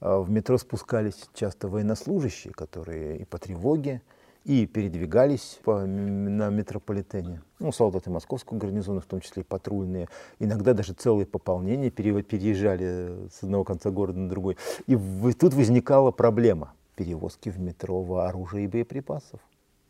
[0.00, 4.00] А, В метро спускались часто военнослужащие, которые и по тревоге,
[4.44, 7.42] и передвигались по, на метрополитене.
[7.58, 10.08] Ну, солдаты московского гарнизона, в том числе и патрульные.
[10.38, 14.56] Иногда даже целые пополнения пере- переезжали с одного конца города на другой.
[14.86, 14.96] И
[15.38, 19.40] тут возникала проблема перевозки в метро оружия и боеприпасов.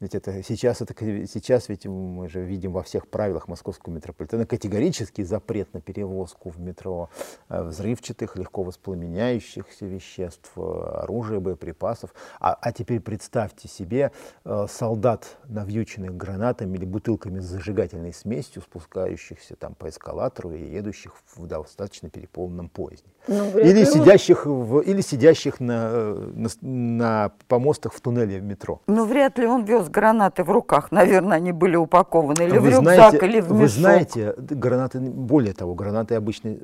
[0.04, 0.94] Ведь это сейчас, это,
[1.26, 6.60] сейчас ведь мы же видим во всех правилах московского метрополитена категорический запрет на перевозку в
[6.60, 7.08] метро
[7.48, 12.12] э, взрывчатых, легко воспламеняющихся веществ, э, оружия, боеприпасов.
[12.38, 14.12] А, а теперь представьте себе
[14.44, 21.14] э, солдат, навьюченных гранатами или бутылками с зажигательной смесью, спускающихся там по эскалатору и едущих
[21.34, 23.08] в достаточно переполненном поезде.
[23.26, 28.80] Ну, Или он- сидящих, в, или сидящих на, на, на помостах в туннеле в метро.
[28.86, 30.92] Ну, вряд ли он вез гранаты в руках.
[30.92, 33.78] Наверное, они были упакованы или в вы рюкзак, знаете, или в вы мешок.
[33.78, 36.56] знаете, д- гранаты, более того, гранаты обычно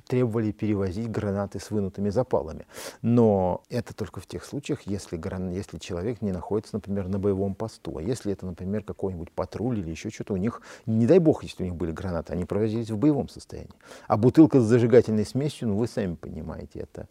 [0.00, 2.66] требовали перевозить гранаты с вынутыми запалами.
[3.02, 7.54] Но это только в тех случаях, если, гран- если человек не находится, например, на боевом
[7.54, 7.98] посту.
[7.98, 11.62] А если это, например, какой-нибудь патруль или еще что-то, у них, не дай бог, если
[11.62, 13.70] у них были гранаты, они провозились в боевом состоянии.
[14.06, 17.08] А бутылка с зажигательной смесью, ну вы сами понимаете, это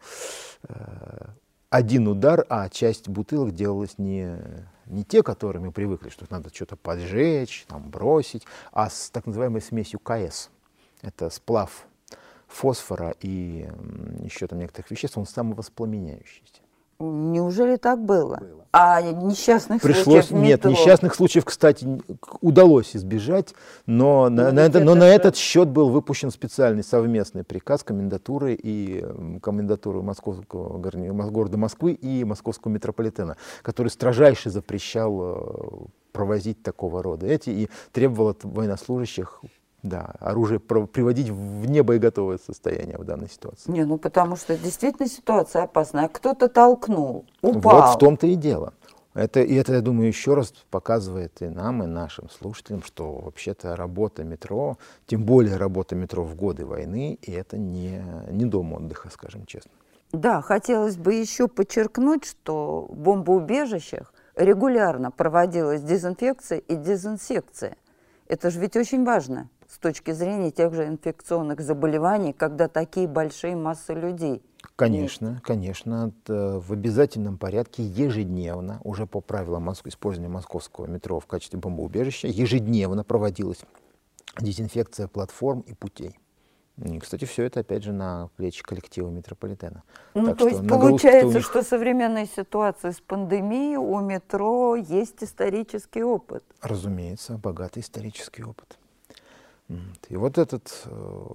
[0.67, 1.25] э,
[1.69, 4.37] один удар, а часть бутылок делалась не,
[4.85, 9.61] не те, которые мы привыкли, что надо что-то поджечь, там, бросить, а с так называемой
[9.61, 10.49] смесью КС.
[11.01, 11.85] Это сплав
[12.55, 13.67] фосфора и
[14.23, 16.61] еще там некоторых веществ, он самовоспламеняющийся.
[16.97, 18.39] Неужели так было?
[18.71, 20.71] А несчастных Пришлось, случаев нет, метро?
[20.71, 21.85] несчастных случаев, кстати,
[22.39, 23.53] удалось избежать,
[23.85, 26.85] но, на, Ну, на ведь это, но это на же- этот счет был выпущен специальный
[26.85, 29.05] совместный приказ комендатуры и
[29.41, 37.49] комендатуры Московского города Москвы и Московского метрополитена, который строжайше запрещал э, провозить такого рода эти
[37.49, 39.41] и требовал от военнослужащих
[39.85, 43.71] да, оружие приводить в небоеготовое состояние в данной ситуации.
[43.71, 46.07] Не, ну потому что действительно ситуация опасная.
[46.07, 47.81] Кто-то толкнул, упал.
[47.81, 48.73] Вот в том-то и дело.
[49.13, 53.77] Это, и это, я думаю, еще раз показывает и нам, и нашим слушателям, что вообще-то
[53.77, 59.09] работа метро, тем более работа метро в годы войны, и это не, не дом отдыха,
[59.09, 59.71] скажем честно.
[60.11, 67.77] Да, хотелось бы еще подчеркнуть, что в бомбоубежищах регулярно проводилась дезинфекция и дезинсекция.
[68.27, 73.55] Это же ведь очень важно с точки зрения тех же инфекционных заболеваний, когда такие большие
[73.55, 74.41] массы людей.
[74.75, 81.59] Конечно, конечно, это в обязательном порядке ежедневно, уже по правилам использования московского метро в качестве
[81.59, 83.59] бомбоубежища, ежедневно проводилась
[84.39, 86.19] дезинфекция платформ и путей.
[86.77, 89.83] И, кстати, все это, опять же, на плечи коллектива метрополитена.
[90.13, 95.23] Ну, Так то что есть получается, них- что современная ситуация с пандемией у метро есть
[95.23, 96.43] исторический опыт.
[96.61, 98.77] Разумеется, богатый исторический опыт.
[100.09, 101.25] И вот этот, э,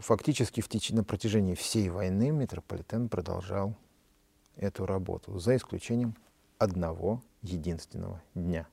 [0.00, 3.74] фактически в теч- на протяжении всей войны метрополитен продолжал
[4.56, 6.14] эту работу, за исключением
[6.58, 8.66] одного единственного дня.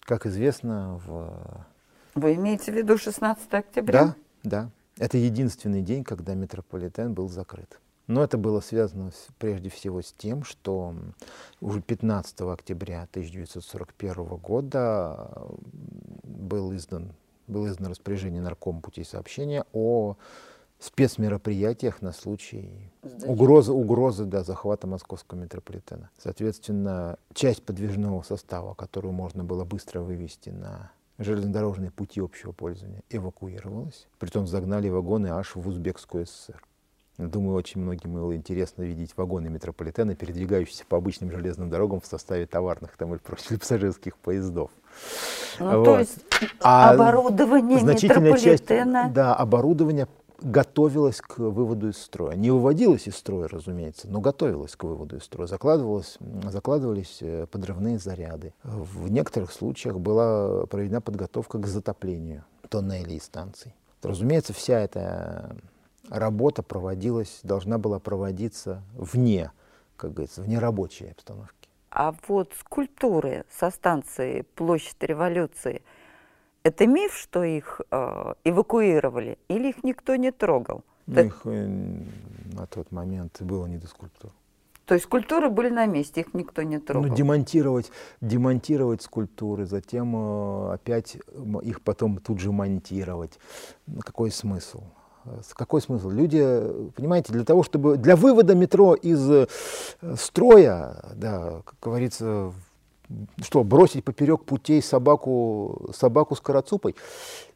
[0.00, 1.66] Как известно, в...
[2.14, 4.04] Вы имеете в виду 16 октября?
[4.04, 4.70] Да, да.
[4.98, 7.80] Это единственный день, когда метрополитен был закрыт.
[8.08, 10.94] Но это было связано с- прежде всего с тем, что
[11.60, 15.30] уже 15 октября 1941 года
[16.24, 17.12] был издан,
[17.48, 20.16] было издано распоряжение наркома путей сообщения о
[20.78, 23.28] спецмероприятиях на случай Сдачи.
[23.28, 26.10] угрозы, угрозы да, захвата московского метрополитена.
[26.18, 34.06] Соответственно, часть подвижного состава, которую можно было быстро вывести на железнодорожные пути общего пользования, эвакуировалась.
[34.20, 36.62] Притом загнали вагоны аж в Узбекскую ССР.
[37.18, 42.46] Думаю, очень многим было интересно видеть вагоны метрополитена, передвигающиеся по обычным железным дорогам в составе
[42.46, 44.70] товарных там, или пассажирских поездов.
[45.60, 45.84] Ну, вот.
[45.84, 46.18] то есть
[46.60, 50.06] а оборудование значительная часть, да, оборудование
[50.40, 52.36] готовилась к выводу из строя.
[52.36, 55.46] Не выводилась из строя, разумеется, но готовилась к выводу из строя.
[55.48, 58.54] Закладывалось, закладывались э, подрывные заряды.
[58.62, 63.74] В некоторых случаях была проведена подготовка к затоплению тоннелей и станций.
[64.02, 65.56] Разумеется, вся эта
[66.08, 69.50] работа проводилась, должна была проводиться вне,
[69.96, 71.57] как говорится, вне рабочей обстановки.
[71.90, 75.82] А вот скульптуры со станции Площадь Революции–
[76.62, 80.82] это миф, что их э, эвакуировали, или их никто не трогал?
[81.06, 81.66] Ну, их э,
[82.52, 84.32] на тот момент было не до скульптур.
[84.84, 87.08] То есть скульптуры были на месте, их никто не трогал?
[87.08, 91.16] Ну, демонтировать, демонтировать скульптуры, затем э, опять
[91.62, 93.38] их потом тут же монтировать.
[93.86, 94.82] Ну, какой смысл?
[95.54, 96.10] Какой смысл?
[96.10, 96.40] Люди,
[96.96, 99.46] понимаете, для того, чтобы для вывода метро из э,
[100.16, 102.52] строя, да, как говорится,
[103.42, 106.94] что, бросить поперек путей собаку, собаку с карацупой?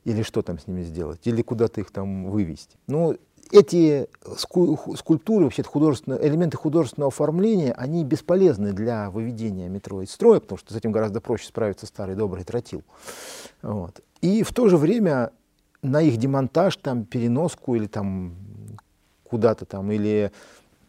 [0.05, 1.21] Или что там с ними сделать?
[1.25, 2.77] Или куда-то их там вывести?
[2.87, 3.17] Ну,
[3.51, 10.59] эти скульптуры, вообще художественные, элементы художественного оформления, они бесполезны для выведения метро из строя, потому
[10.59, 12.83] что с этим гораздо проще справиться старый добрый тротил.
[13.61, 14.01] Вот.
[14.23, 15.33] И в то же время
[15.83, 18.35] на их демонтаж, там, переноску или там
[19.25, 20.31] куда-то там, или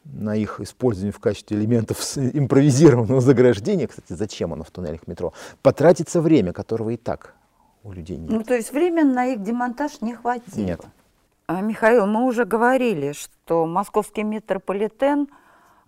[0.06, 6.22] на их использование в качестве элементов импровизированного заграждения, кстати, зачем оно в туннелях метро, потратится
[6.22, 7.36] время, которого и так
[7.84, 8.30] у людей нет.
[8.30, 10.66] Ну, то есть времени на их демонтаж не хватило?
[10.66, 10.82] Нет.
[11.48, 15.28] А, Михаил, мы уже говорили, что московский метрополитен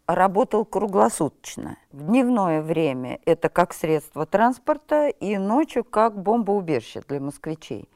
[0.08, 1.78] работал круглосуточно.
[1.92, 7.90] В дневное время это как средство транспорта и ночью как бомбоубежище для москвичей.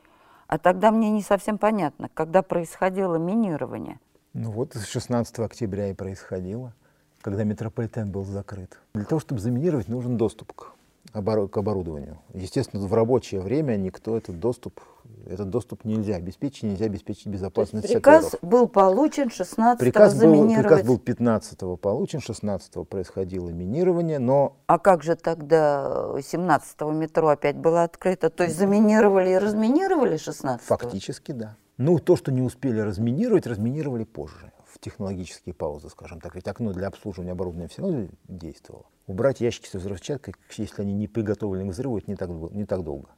[0.49, 3.99] А тогда мне не совсем понятно, когда происходило минирование–
[4.33, 6.73] ну вот 16 октября и происходило,
[7.21, 8.79] когда метрополитен был закрыт.
[8.93, 10.73] Для того, чтобы заминировать, нужен доступ к,
[11.11, 12.19] к оборудованию.
[12.35, 14.81] Естественно, в рабочее время никто этот доступ,
[15.27, 18.49] этот доступ нельзя обеспечить, нельзя обеспечить безопасность приказ саперов.
[18.49, 24.57] был получен 16 приказ был, приказ был 15 получен, 16 происходило минирование, но...
[24.67, 28.29] А как же тогда 17 метро опять было открыто?
[28.29, 30.67] То есть заминировали и разминировали 16 -го?
[30.67, 31.55] Фактически, да.
[31.77, 36.35] Ну, то, что не успели разминировать, разминировали позже, в технологические паузы, скажем так.
[36.35, 38.85] Ведь окно для обслуживания оборудования все равно действовало.
[39.07, 42.83] Убрать ящики со взрывчаткой, если они не приготовлены к взрыву, это не так, не так
[42.83, 43.09] долго.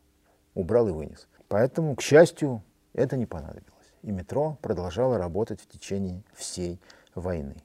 [0.54, 1.28] Убрал и вынес.
[1.52, 3.94] Поэтому, к счастью, это не понадобилось.
[4.04, 6.80] И метро продолжало работать в течение всей
[7.14, 7.58] войны.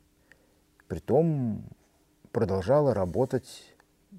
[0.88, 1.62] Притом
[2.32, 3.76] продолжало работать,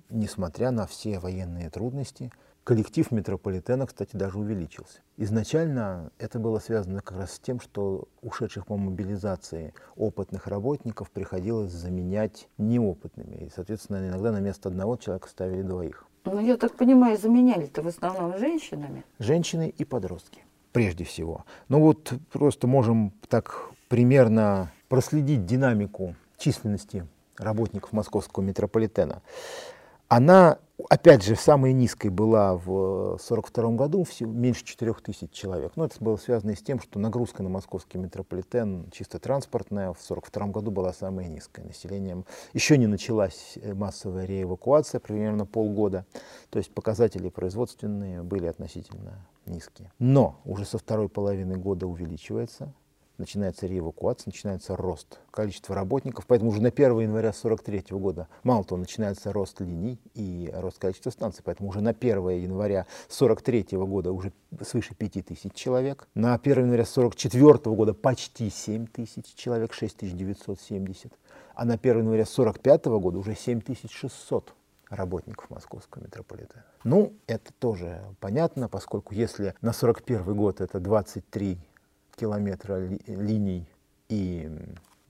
[0.09, 2.32] несмотря на все военные трудности–
[2.68, 4.99] Коллектив метрополитена, кстати, даже увеличился.
[5.15, 11.72] Изначально это было связано как раз с тем, что ушедших по мобилизации опытных работников приходилось
[11.72, 13.45] заменять неопытными.
[13.45, 16.05] И, соответственно, иногда на место одного человека ставили двоих.
[16.26, 19.05] Ну, я так понимаю, заменяли-то в основном женщинами?
[19.18, 20.43] Женщины и подростки,
[20.74, 21.45] прежде всего.
[21.70, 27.07] Ну вот просто можем так примерно проследить динамику численности
[27.38, 29.22] работников московского метрополитена.
[30.09, 30.59] Она
[30.89, 35.73] опять же, самой низкой была в 1942 году, всего меньше 4 тысяч человек.
[35.75, 40.47] Но это было связано с тем, что нагрузка на московский метрополитен чисто транспортная в 1942
[40.47, 41.65] году была самая низкая.
[41.65, 46.05] Населением еще не началась массовая реэвакуация, примерно полгода.
[46.49, 49.91] То есть показатели производственные были относительно низкие.
[49.99, 52.73] Но уже со второй половины года увеличивается
[53.18, 56.26] начинается реэвакуация, начинается рост количества работников.
[56.28, 61.09] Поэтому уже на 1 января 1943 года мало того, начинается рост линий и рост количества
[61.09, 61.43] станций.
[61.43, 66.07] Поэтому уже на 1 января 1943 года уже свыше 5 тысяч человек.
[66.15, 71.13] На 1 января 1944 года почти 7 тысяч человек, 6970.
[71.55, 74.53] А на 1 января 1945 года уже 7600
[74.89, 76.63] работников московского метрополитена.
[76.84, 81.59] Ну, это тоже понятно, поскольку если на 41 год это 23
[82.18, 83.68] километра ли, линий
[84.09, 84.49] и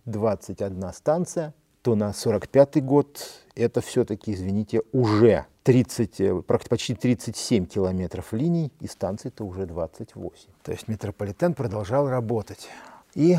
[0.06, 3.24] 21 станция, то на 45 год
[3.56, 10.50] это все-таки, извините, уже 30, э, почти 37 километров линий, и станций-то уже 28.
[10.64, 12.68] То есть метрополитен продолжал работать.
[13.16, 13.38] И э,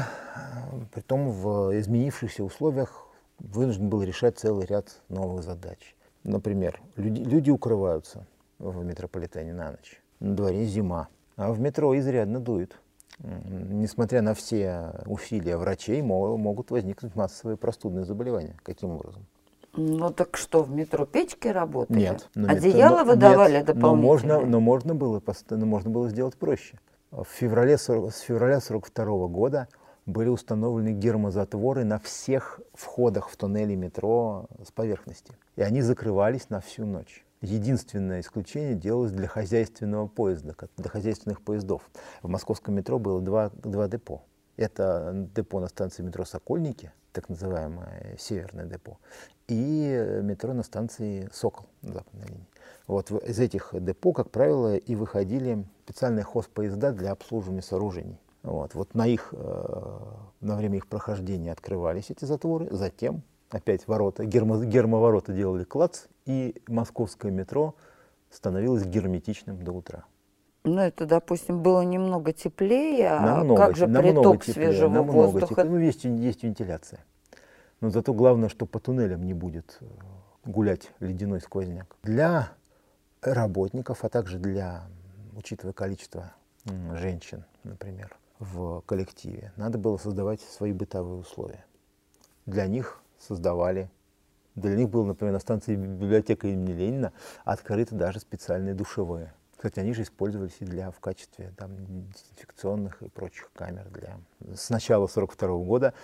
[0.92, 3.06] при том в изменившихся условиях
[3.38, 5.94] вынужден был решать целый ряд новых задач.
[6.24, 8.26] Например, люди, люди укрываются
[8.58, 10.02] в метрополитене на ночь.
[10.20, 12.78] На дворе зима, а в метро изрядно дует
[13.20, 18.56] несмотря на все усилия врачей, могут возникнуть массовые простудные заболевания.
[18.62, 19.26] Каким образом?
[19.74, 21.98] Ну так что, в метро печки работали?
[21.98, 22.28] Нет.
[22.34, 23.94] Одеяло метро, выдавали нет, дополнительно?
[23.94, 26.78] Но можно, но можно, было, но можно было сделать проще.
[27.10, 29.68] В феврале, с февраля 1942 года
[30.06, 35.36] были установлены гермозатворы на всех входах в туннели метро с поверхности.
[35.56, 37.24] И они закрывались на всю ночь.
[37.40, 41.88] Единственное исключение делалось для хозяйственного поезда, для хозяйственных поездов.
[42.22, 44.24] В московском метро было два, два депо.
[44.56, 48.98] Это депо на станции метро «Сокольники», так называемое северное депо,
[49.46, 52.48] и метро на станции «Сокол» на западной линии.
[52.88, 58.18] Вот из этих депо, как правило, и выходили специальные хозпоезда для обслуживания сооружений.
[58.42, 59.98] Вот, вот на, их, э,
[60.40, 66.60] на время их прохождения открывались эти затворы, затем опять ворота, гермо, гермоворота делали клац, и
[66.68, 67.74] московское метро
[68.30, 70.04] становилось герметичным до утра.
[70.64, 75.46] Ну, это, допустим, было немного теплее, а намного, как же приток теплее, свежего намного воздуха?
[75.46, 75.70] Теплее.
[75.70, 77.04] Ну, есть, есть вентиляция.
[77.80, 79.86] Но зато главное, что по туннелям не будет э,
[80.44, 81.96] гулять ледяной сквозняк.
[82.02, 82.50] Для
[83.22, 84.82] работников, а также для,
[85.36, 86.32] учитывая количество
[86.94, 91.64] женщин, например, в коллективе, надо было создавать свои бытовые условия.
[92.46, 93.90] Для них создавали
[94.58, 97.12] для них было, например, на станции библиотека имени Ленина
[97.44, 99.32] открыты даже специальные душевые.
[99.56, 101.70] Кстати, они же использовались и для, в качестве там,
[102.12, 103.88] дезинфекционных и прочих камер.
[103.90, 104.18] Для...
[104.54, 105.94] С начала 1942 года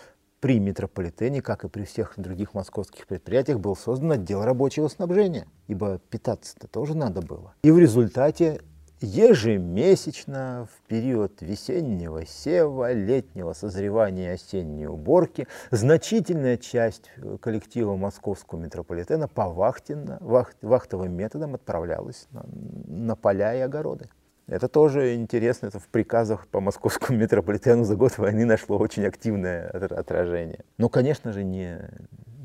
[0.40, 6.00] при метрополитене, как и при всех других московских предприятиях, был создан отдел рабочего снабжения, ибо
[6.10, 7.54] питаться-то тоже надо было.
[7.62, 8.60] И в результате
[9.04, 19.28] ежемесячно в период весеннего сева, летнего созревания и осенней уборки значительная часть коллектива московского метрополитена
[19.28, 22.44] по вахтенно, вахт, вахтовым методам отправлялась на,
[22.86, 24.08] на поля и огороды.
[24.46, 29.68] Это тоже интересно, это в приказах по московскому метрополитену за год войны нашло очень активное
[29.68, 30.64] отражение.
[30.76, 31.78] Но, конечно же, не,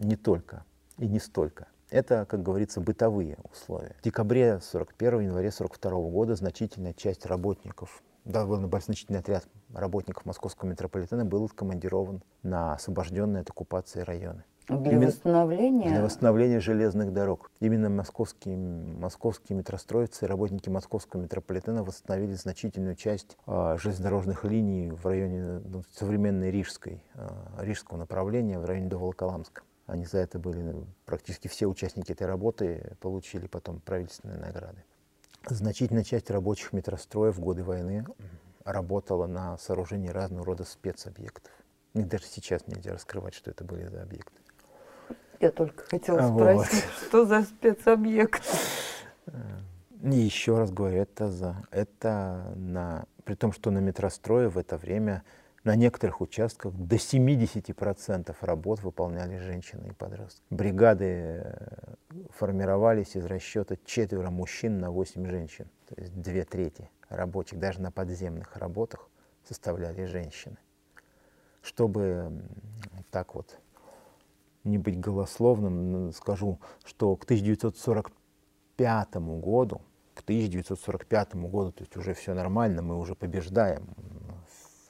[0.02, 0.64] не только
[0.98, 1.68] и не столько.
[1.90, 3.96] Это, как говорится, бытовые условия.
[4.00, 11.26] В декабре 41 январе 42 года значительная часть работников, довольно значительный отряд работников московского метрополитена
[11.26, 14.44] был откомандирован на освобожденные от оккупации районы.
[14.68, 15.90] Для Именно, восстановления?
[15.90, 17.50] Для восстановления железных дорог.
[17.60, 25.62] Именно московские, московские метростроицы, работники московского метрополитена восстановили значительную часть э, железнодорожных линий в районе
[25.66, 27.30] ну, современной Рижской, э,
[27.62, 29.64] Рижского направления, в районе до Волоколамска.
[29.90, 34.84] Они за это были, ну, практически все участники этой работы получили потом правительственные награды.
[35.48, 38.06] Значительная часть рабочих метростроев в годы войны
[38.66, 41.52] работала на сооружении разного рода спецобъектов.
[41.96, 44.38] И даже сейчас нельзя раскрывать, что это были за объекты.
[45.40, 47.08] Я только хотела спросить, вот.
[47.08, 48.44] что за спецобъект?
[50.04, 54.78] И еще раз говорю, это, за, это на, при том, что на метрострое в это
[54.78, 55.24] время
[55.64, 60.42] на некоторых участках до 70% работ выполняли женщины и подростки.
[60.50, 61.96] Бригады э,
[62.32, 65.70] формировались из расчета четверо мужчин на 8 женщин.
[65.88, 69.10] То есть две трети рабочих, даже на подземных работах,
[69.48, 70.58] составляли женщины.
[71.62, 72.42] Чтобы
[73.12, 73.60] так вот
[74.64, 79.82] не быть голословным, скажу, что к 1945 году,
[80.14, 83.88] к 1945 году, то есть уже все нормально, мы уже побеждаем,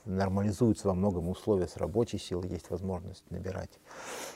[0.05, 3.79] нормализуются во многом условия с рабочей силой, есть возможность набирать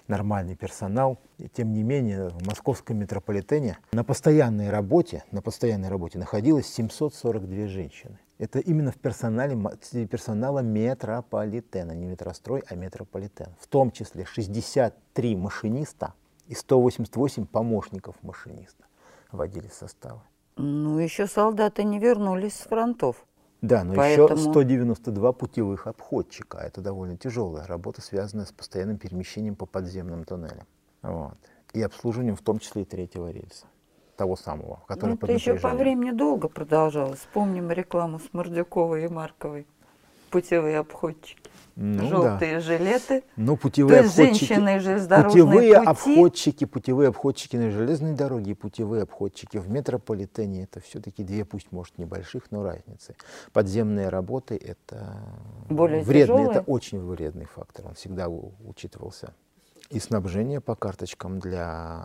[0.07, 1.18] нормальный персонал.
[1.38, 7.68] И тем не менее, в московском метрополитене на постоянной работе, на постоянной работе находилось 742
[7.68, 8.20] женщины.
[8.38, 9.55] Это именно в персонале,
[10.07, 13.55] персонала метрополитена, не метрострой, а метрополитен.
[13.59, 16.14] В том числе 63 машиниста
[16.47, 18.86] и 188 помощников машиниста
[19.32, 20.22] водили составы.
[20.55, 23.26] Ну, еще солдаты не вернулись с фронтов.
[23.64, 24.38] Да, но Поэтому...
[24.38, 26.57] еще 192 путевых обходчика.
[26.57, 30.68] Это довольно тяжелая работа, связанная с постоянным перемещением по подземным туннелям.
[31.01, 31.38] Вот.
[31.72, 33.66] И обслуживанием в том числе и третьего рельса.
[34.18, 37.20] Того самого, который ну, Это еще по времени долго продолжалось.
[37.20, 39.66] Вспомним рекламу с Мордюковой и Марковой.
[40.34, 41.44] Путевые обходчики
[41.76, 42.60] ну, желтые да.
[42.60, 43.24] жилеты.
[43.36, 44.80] Ну, путевые То обходчики, женщины
[45.24, 45.86] путевые пути.
[45.88, 51.72] обходчики, путевые обходчики на железной дороге и путевые обходчики в метрополитене, это все-таки две, пусть
[51.72, 53.16] может небольших, но разницы.
[53.52, 55.18] Подземные работы это
[55.70, 56.50] Более вредный, тяжелые?
[56.52, 59.34] это очень вредный фактор, он всегда учитывался
[59.94, 62.04] и снабжение по карточкам для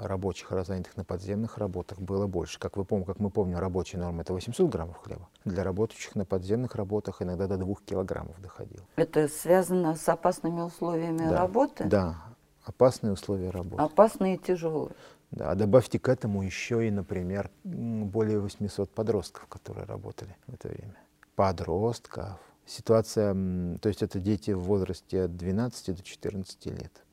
[0.00, 2.58] рабочих, занятых на подземных работах, было больше.
[2.58, 5.28] Как, вы помните, как мы помним, рабочая норма это 800 граммов хлеба.
[5.44, 8.84] Для работающих на подземных работах иногда до 2 килограммов доходило.
[8.96, 11.84] Это связано с опасными условиями да, работы?
[11.84, 12.16] Да,
[12.64, 13.80] опасные условия работы.
[13.80, 14.96] Опасные и тяжелые.
[15.30, 20.68] Да, а добавьте к этому еще и, например, более 800 подростков, которые работали в это
[20.68, 20.96] время.
[21.36, 22.40] Подростков.
[22.66, 23.34] Ситуация,
[23.78, 27.03] то есть это дети в возрасте от 12 до 14 лет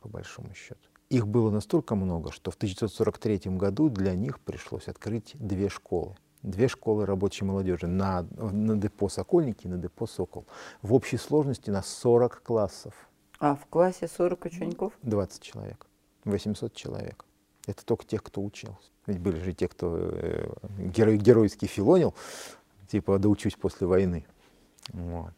[0.00, 0.80] по большому счету.
[1.08, 6.16] Их было настолько много, что в 1943 году для них пришлось открыть две школы.
[6.42, 10.46] Две школы рабочей молодежи на, на депо «Сокольники» и на депо «Сокол».
[10.82, 12.94] В общей сложности на 40 классов.
[13.40, 14.92] А в классе 40 учеников?
[15.02, 15.86] 20 человек,
[16.24, 17.24] 800 человек.
[17.66, 18.90] Это только тех, кто учился.
[19.06, 20.48] Ведь были же те, кто э,
[20.78, 22.14] герой, геройски филонил,
[22.88, 24.24] типа доучусь после войны.
[24.92, 25.32] Вот.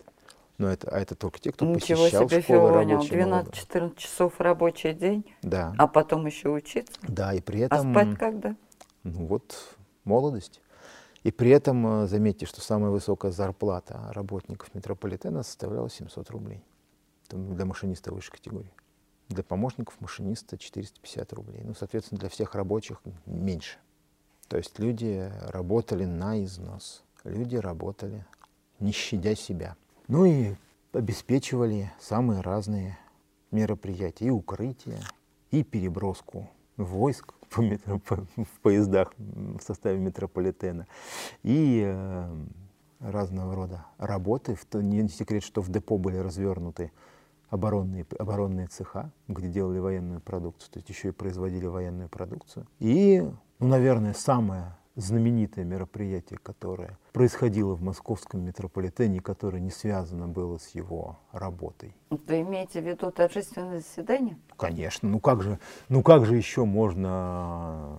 [0.63, 2.97] Но это, а это только те, кто Ничего посещал себе школы филонил.
[2.99, 6.93] рабочего 12-14 часов рабочий день, Да, а потом еще учиться.
[7.03, 7.93] да, и при А этом...
[7.93, 8.55] спать когда?
[9.03, 10.61] Ну вот, молодость.
[11.25, 16.63] И при этом э, заметьте, что самая высокая зарплата работников метрополитена составляла 700 рублей.
[17.27, 18.71] Это для машиниста высшей категории.
[19.31, 21.63] Для помощников машиниста 450 рублей.
[21.65, 23.79] Ну, соответственно, для всех рабочих меньше.
[24.47, 27.03] То есть люди работали на износ.
[27.25, 28.25] Люди работали,
[28.79, 29.75] не щадя себя.
[30.13, 30.53] Ну и
[30.93, 32.99] обеспечивали самые разные
[33.51, 34.27] мероприятия.
[34.27, 35.01] И укрытия,
[35.51, 40.87] и переброску войск по метро- по- в поездах в составе метрополитена,
[41.43, 42.45] и э,
[43.01, 44.55] разного рода работы.
[44.55, 46.93] В Не секрет, что в депо были развернуты
[47.49, 52.67] оборонные, оборонные цеха, где делали военную продукцию, то есть еще и производили военную продукцию.
[52.81, 53.27] И,
[53.61, 60.69] ну, наверное, самое знаменитое мероприятие, которое происходило в московском метрополитене, которое не связано было с
[60.71, 61.95] его работой.
[62.11, 64.39] Вы имеете в виду торжественное заседание?
[64.57, 67.99] Конечно, ну как же, ну как же еще можно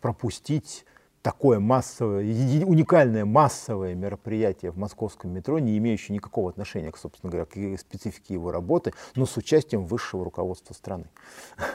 [0.00, 0.84] пропустить
[1.22, 2.24] такое массовое,
[2.64, 8.34] уникальное массовое мероприятие в московском метро, не имеющее никакого отношения, к, собственно говоря, к специфике
[8.34, 11.06] его работы, но с участием высшего руководства страны.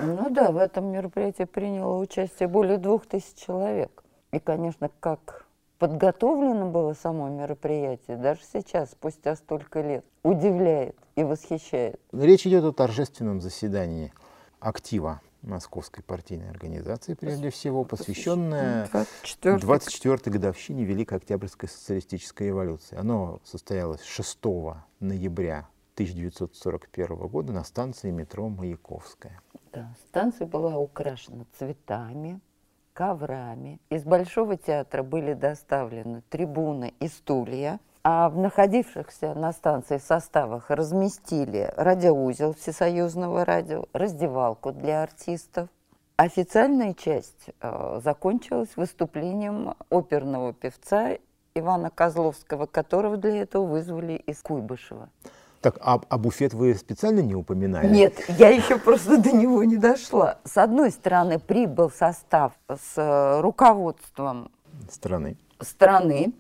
[0.02, 4.04] Ну да, в этом мероприятии приняло участие более двух тысяч человек.
[4.38, 5.48] И, конечно, как
[5.80, 12.00] подготовлено было само мероприятие, даже сейчас, спустя столько лет, удивляет и восхищает.
[12.12, 14.14] Речь идет о торжественном заседании
[14.60, 22.96] актива Московской партийной организации, прежде всего, посвященное 24 24-й годовщине Великой Октябрьской социалистической революции.
[22.96, 24.38] Оно состоялось 6
[25.00, 29.42] ноября 1941 года на станции метро Маяковская.
[29.74, 32.40] Да, станция была украшена цветами,
[32.98, 33.80] коврами.
[33.92, 41.72] Из Большого театра были доставлены трибуны и стулья, а в находившихся на станции составах разместили
[41.78, 45.70] радиоузел всесоюзного радио, раздевалку для артистов.
[46.16, 51.18] Официальная часть э, закончилась выступлением оперного певца
[51.54, 55.10] Ивана Козловского, которого для этого вызвали из Куйбышева.
[55.68, 57.90] Так, а, а буфет вы специально не упоминали?
[57.94, 60.38] Нет, я еще просто до него не дошла.
[60.46, 64.50] С одной стороны, прибыл состав с э, руководством
[64.90, 65.36] Страны.
[65.60, 66.32] страны,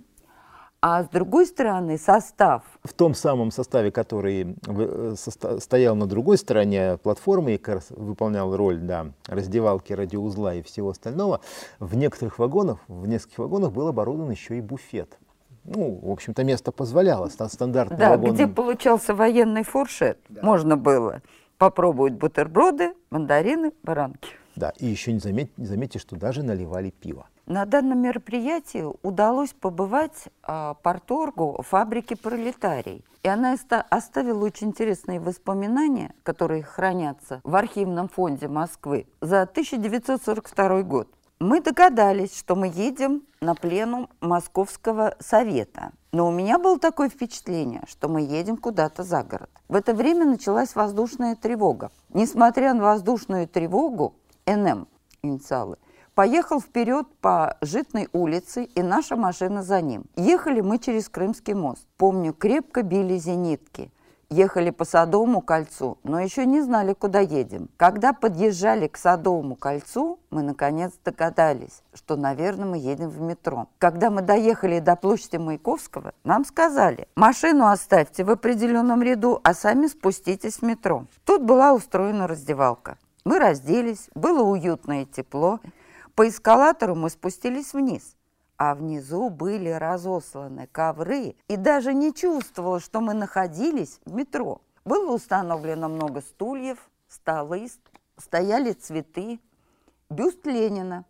[0.82, 5.15] а с другой стороны, состав В том самом составе, который э,
[5.59, 11.41] стоял на другой стороне платформы и выполнял роль да, раздевалки, радиоузла и всего остального,
[11.80, 15.19] в некоторых вагонах, в нескольких вагонах был оборудован еще и буфет.
[15.68, 17.28] Ну, в общем-то, место позволяло.
[17.28, 18.34] ста- Стандартный да, вагон.
[18.34, 21.22] где получался военный фуршет, можно было
[21.57, 24.30] попробовать бутерброды, мандарины, баранки.
[24.55, 27.28] Да, и еще не, замет- не заметьте, что даже наливали пиво.
[27.45, 33.05] На данном мероприятии удалось побывать а, порторгу фабрики «Пролетарий».
[33.24, 40.84] И она оста- оставила очень интересные воспоминания, которые хранятся в архивном фонде Москвы за 1942
[40.84, 41.07] год.
[41.40, 45.92] Мы догадались, что мы едем на пленум Московского совета.
[46.12, 49.52] Но у меня было такое впечатление, что мы едем куда-то за город.
[49.70, 51.92] В это время началась воздушная тревога.
[52.10, 54.16] Несмотря на воздушную тревогу,
[54.48, 54.88] НМ,
[55.22, 55.78] инициалы,
[56.16, 60.06] поехал вперед по Житной улице, и наша машина за ним.
[60.16, 61.86] Ехали мы через Крымский мост.
[61.98, 63.92] Помню, крепко били зенитки.
[64.30, 67.69] Ехали по Садовому кольцу, но еще не знали, куда едем.
[67.78, 73.69] Когда подъезжали к Садовому кольцу, мы наконец догадались, что, наверное, мы едем в метро.
[73.78, 79.88] Когда мы доехали до площади Маяковского, нам сказали, машину оставьте в определенном ряду, а сами
[79.88, 81.05] спуститесь в метро.
[81.23, 82.97] Тут была устроена раздевалка.
[83.23, 85.61] Мы разделись, было уютно и тепло.
[86.15, 88.16] По эскалатору мы спустились вниз,
[88.58, 94.62] а внизу были разосланы ковры, и даже не чувствовала, что мы находились в метро.
[94.84, 97.68] Было установлено много стульев, столы,
[98.18, 99.39] стояли цветы,
[100.10, 101.05] бюст Ленина,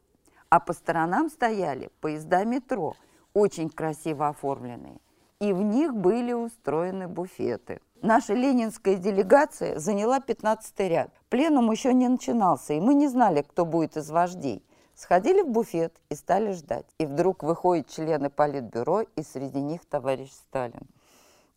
[0.50, 2.96] а по сторонам стояли поезда метро,
[3.34, 5.00] очень красиво оформленные,
[5.40, 7.80] и в них были устроены буфеты.
[8.02, 11.12] Наша ленинская делегация заняла 15 ряд.
[11.30, 14.64] Пленум еще не начинался, и мы не знали, кто будет из вождей.
[14.98, 16.88] Сходили в буфет и стали ждать.
[16.98, 20.88] И вдруг выходят члены политбюро, и среди них товарищ Сталин.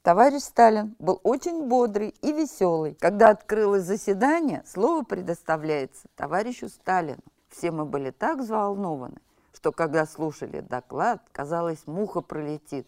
[0.02, 2.94] Товарищ Сталин был очень бодрый и веселый.
[3.00, 7.22] Когда открылось заседание, слово предоставляется товарищу Сталину.
[7.48, 9.22] Все мы были так взволнованы,
[9.54, 12.86] что когда слушали доклад, казалось, муха пролетит.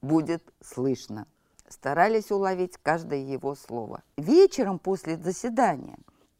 [0.00, 1.26] Будет слышно.
[1.68, 4.02] Старались уловить каждое его слово.
[4.16, 5.98] Вечером после заседания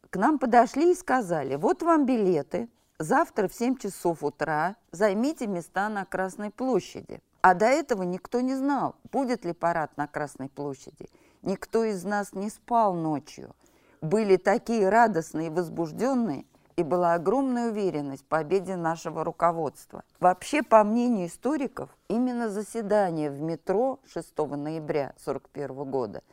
[0.09, 2.67] к нам подошли и сказали, вот вам билеты,
[3.03, 7.21] завтра в 7 часов утра займите места на Красной площади.
[7.41, 11.09] А до этого никто не знал, будет ли парад на Красной площади.
[11.41, 13.55] Никто из нас не спал ночью.
[14.01, 16.45] Были такие радостные и возбужденные,
[16.75, 20.03] и была огромная уверенность в победе нашего руководства.
[20.19, 26.23] Вообще, по мнению историков, именно заседание в метро 6 ноября 1941 года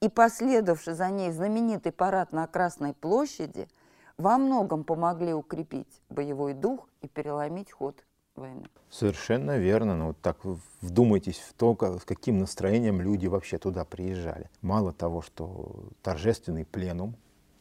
[0.00, 3.68] и последовавший за ней знаменитый парад на Красной площади
[4.22, 8.04] во многом помогли укрепить боевой дух и переломить ход
[8.36, 8.68] войны.
[8.88, 9.96] Совершенно верно.
[9.96, 10.38] Но вот так
[10.80, 14.48] вдумайтесь в то, с каким настроением люди вообще туда приезжали.
[14.62, 17.16] Мало того, что торжественный пленум,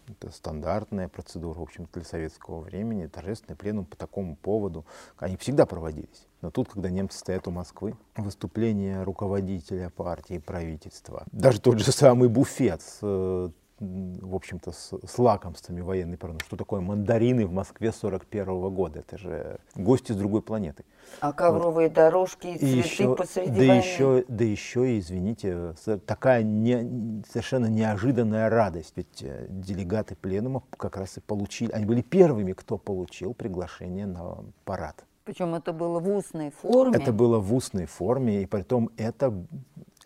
[0.07, 4.85] это стандартная процедура, в общем для советского времени, торжественный пленум по такому поводу,
[5.17, 6.27] они всегда проводились.
[6.41, 12.29] Но тут, когда немцы стоят у Москвы, выступление руководителя партии правительства, даже тот же самый
[12.29, 13.49] буфет с э,
[13.81, 16.39] в общем-то, с, с лакомствами военной порно.
[16.45, 18.99] Что такое мандарины в Москве 41 -го года?
[18.99, 20.85] Это же гости с другой планеты.
[21.19, 21.95] А ковровые вот.
[21.95, 23.71] дорожки и цветы и еще, посреди да войны?
[23.71, 25.73] Еще, да еще, извините,
[26.05, 28.93] такая не, совершенно неожиданная радость.
[28.95, 34.43] Ведь э, делегаты пленума как раз и получили, они были первыми, кто получил приглашение на
[34.63, 35.03] парад.
[35.23, 36.97] Причем это было в устной форме.
[36.97, 39.33] Это было в устной форме, и при том это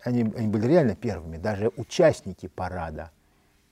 [0.02, 1.36] они, они были реально первыми.
[1.36, 3.10] Даже участники парада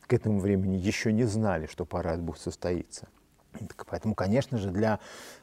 [0.07, 3.09] к этому времени еще не знали, что парад будет состоиться.
[3.87, 4.99] Поэтому, конечно же, для,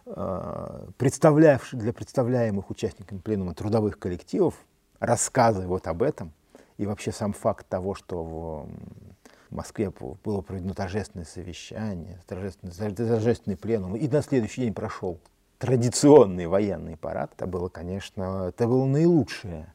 [0.05, 4.55] э, представлявших, для представляемых участниками пленума трудовых коллективов
[4.99, 6.34] рассказы вот об этом
[6.78, 9.91] и вообще сам факт того, что в Москве
[10.24, 15.20] было проведено торжественное совещание, торжественный, торжественный пленум, и на следующий день прошел
[15.57, 19.74] традиционный военный парад, это было, конечно, это было наилучшее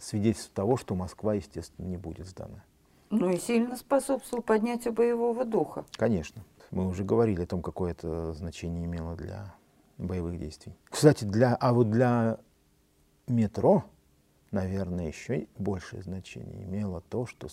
[0.00, 2.62] свидетельство того, что Москва, естественно, не будет сдана.
[3.10, 5.84] Ну и сильно способствовал поднятию боевого духа.
[5.96, 6.44] Конечно.
[6.70, 9.54] Мы уже говорили о том, какое это значение имело для
[9.98, 10.76] боевых действий.
[10.88, 12.38] Кстати, для, а вот для
[13.26, 13.84] метро,
[14.52, 17.48] наверное, еще большее значение имело то, что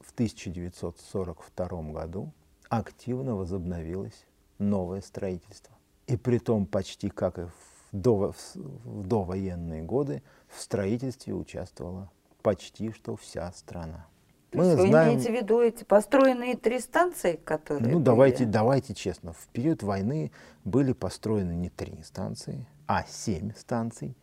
[0.00, 2.32] в 1942 году
[2.68, 4.26] активно возобновилось
[4.58, 5.74] новое строительство.
[6.06, 7.52] И при том почти как и в,
[7.90, 12.10] до, в, довоенные годы в строительстве участвовала
[12.42, 14.06] почти что вся страна.
[14.54, 15.14] Мы Вы знаем...
[15.14, 18.04] имеете в виду эти построенные три станции, которые Ну, были?
[18.04, 19.32] давайте, давайте честно.
[19.32, 20.30] В период войны
[20.64, 24.16] были построены не три станции, а семь станций.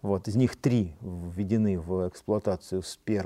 [0.00, 3.22] Вот, из них три введены в эксплуатацию с 1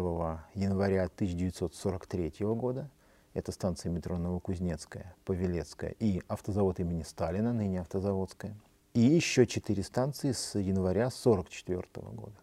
[0.55, 2.91] января 1943 года.
[3.35, 8.55] Это станция метро Новокузнецкая, Павелецкая и автозавод имени Сталина, ныне автозаводская.
[8.95, 12.35] И еще четыре станции с января 1944 года.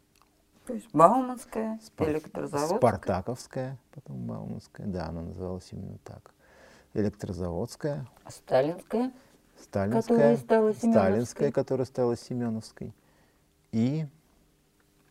[0.70, 2.12] То есть Бауманская, Спар...
[2.12, 2.78] Электрозаводская.
[2.78, 6.32] Спартаковская, потом Бауманская, да, она называлась именно так.
[6.94, 8.08] Электрозаводская.
[8.24, 9.12] А Сталинская?
[9.60, 10.02] Сталинская.
[10.04, 10.92] Которая стала Семеновской.
[10.92, 12.94] Сталинская, которая стала Семеновской.
[13.72, 14.06] И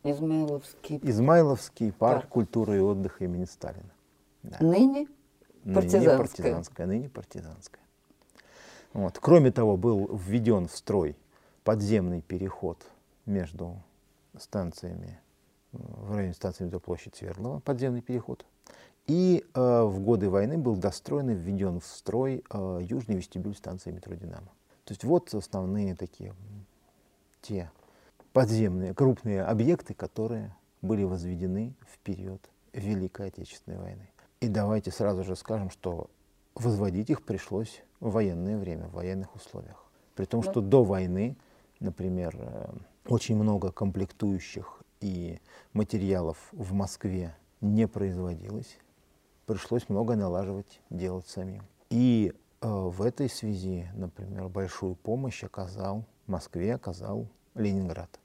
[0.04, 1.00] Измайловский.
[1.02, 3.90] Измайловский парк, парк культуры и отдыха имени Сталина.
[4.44, 4.58] Да.
[4.60, 5.08] Ныне
[5.64, 6.00] партизанская.
[6.00, 7.82] Ныне партизанская, ныне партизанская.
[8.92, 9.18] Вот.
[9.18, 11.16] Кроме того, был введен в строй
[11.64, 12.86] подземный переход
[13.26, 13.82] между
[14.36, 15.18] станциями
[15.72, 18.44] в районе станции метроплощадь Свердлова, подземный переход.
[19.06, 23.90] И э, в годы войны был достроен и введен в строй э, южный вестибюль станции
[23.90, 24.48] метро «Динамо».
[24.84, 26.34] То есть вот основные такие
[27.40, 27.70] те
[28.32, 32.40] подземные крупные объекты, которые были возведены в период
[32.72, 34.10] Великой Отечественной войны.
[34.40, 36.10] И давайте сразу же скажем, что
[36.54, 39.84] возводить их пришлось в военное время, в военных условиях.
[40.14, 41.36] При том, что до войны,
[41.80, 42.68] например, э,
[43.06, 45.40] очень много комплектующих и
[45.72, 48.78] материалов в Москве не производилось.
[49.46, 51.62] Пришлось много налаживать, делать самим.
[51.90, 58.20] И э, в этой связи, например, большую помощь оказал Москве, оказал Ленинград.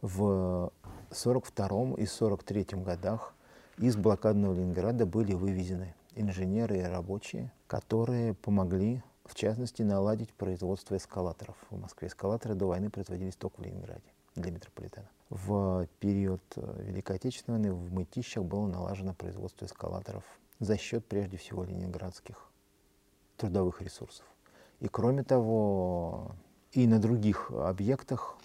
[0.00, 0.72] В
[1.10, 3.34] 42 и 43 годах
[3.78, 11.56] из блокадного Ленинграда были вывезены инженеры и рабочие, которые помогли, в частности, наладить производство эскалаторов.
[11.70, 15.08] В Москве эскалаторы до войны производились только в Ленинграде для метрополитена.
[15.30, 20.24] В период э, Великой Отечественной войны в Мытищах было налажено производство эскалаторов
[20.60, 22.50] за счет, прежде всего, ленинградских
[23.36, 24.26] трудовых ресурсов.
[24.80, 26.32] И кроме того,
[26.72, 28.36] и на других объектах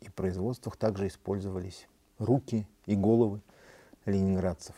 [0.00, 1.86] и производствах также использовались
[2.18, 3.40] руки и головы
[4.06, 4.74] ленинградцев.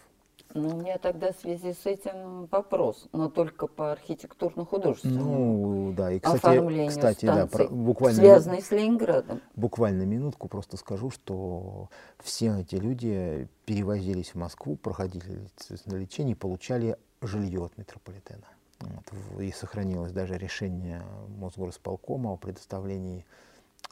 [0.55, 6.13] Ну, у меня тогда в связи с этим вопрос, но только по архитектурно-художественному ну, да,
[6.13, 9.41] и, кстати, оформлению кстати, станций, да, про, буквально, связанной с Ленинградом.
[9.55, 11.89] Буквально минутку просто скажу, что
[12.23, 15.47] все эти люди перевозились в Москву, проходили
[15.87, 18.47] на лечение и получали жилье от метрополитена.
[18.81, 21.03] Вот, и сохранилось даже решение
[21.39, 23.25] Мосгорсполкома о предоставлении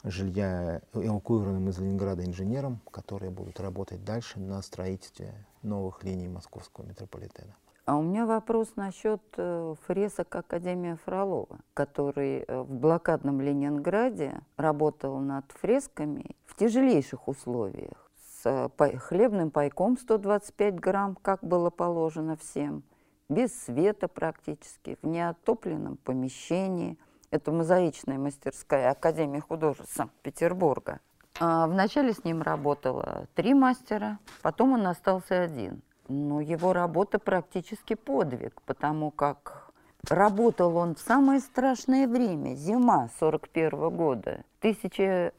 [0.03, 5.33] жилья эвакуированным из Ленинграда инженерам, которые будут работать дальше на строительстве
[5.65, 7.55] новых линий московского метрополитена.
[7.85, 15.19] А у меня вопрос насчет э, фресок Академии Фролова, который э, в блокадном Ленинграде работал
[15.19, 18.09] над фресками в тяжелейших условиях,
[18.41, 22.81] с э, хлебным пайком 125 грамм, как было положено всем,
[23.29, 26.97] без света практически, в неотопленном помещении.
[27.29, 31.01] Это мозаичная мастерская Академии художеств Санкт-Петербурга.
[31.39, 35.81] А вначале с ним работало три мастера, потом он остался один.
[36.07, 39.71] Но его работа практически подвиг, потому как
[40.07, 44.43] работал он в самое страшное время, зима 41 -го года.
[44.61, 45.33] Тысячи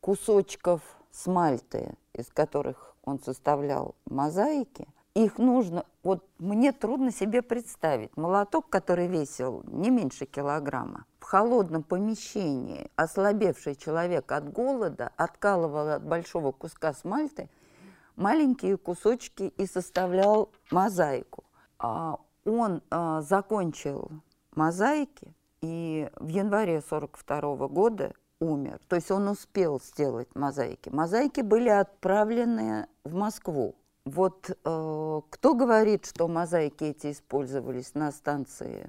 [0.00, 0.80] кусочков
[1.12, 9.06] смальты, из которых он составлял мозаики, их нужно, вот мне трудно себе представить, молоток, который
[9.06, 16.92] весил не меньше килограмма, в холодном помещении ослабевший человек от голода откалывал от большого куска
[16.92, 17.48] смальты–
[18.16, 21.44] маленькие кусочки и составлял мозаику.
[21.78, 24.10] А он а, закончил
[24.54, 28.80] мозаики и в январе 42 года умер.
[28.88, 30.88] То есть он успел сделать мозаики.
[30.88, 33.76] Мозаики были отправлены в Москву.
[34.04, 38.88] Вот э, кто говорит, что мозаики эти использовались на станции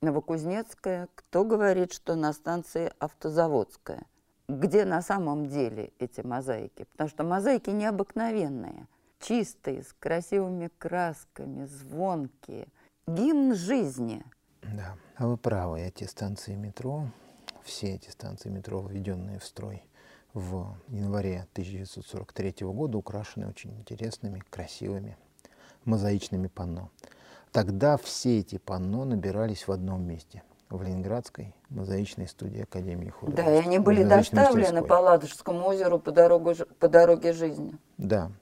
[0.00, 4.06] Новокузнецкая, кто говорит, что на станции Автозаводская
[4.48, 6.84] где на самом деле эти мозаики.
[6.84, 8.86] Потому что мозаики необыкновенные,
[9.20, 12.68] чистые, с красивыми красками, звонкие.
[13.06, 14.24] Гимн жизни.
[14.62, 17.06] Да, а вы правы, эти станции метро,
[17.62, 19.82] все эти станции метро, введенные в строй
[20.34, 25.16] в январе 1943 года, украшены очень интересными, красивыми
[25.84, 26.90] мозаичными панно.
[27.52, 33.44] Тогда все эти панно набирались в одном месте– в Ленинградской мозаичной студии Академии художеств.
[33.44, 37.76] Да, и они были доставлены по Ладожскому озеру по, дорогу, по дороге жизни.
[37.96, 38.32] Да,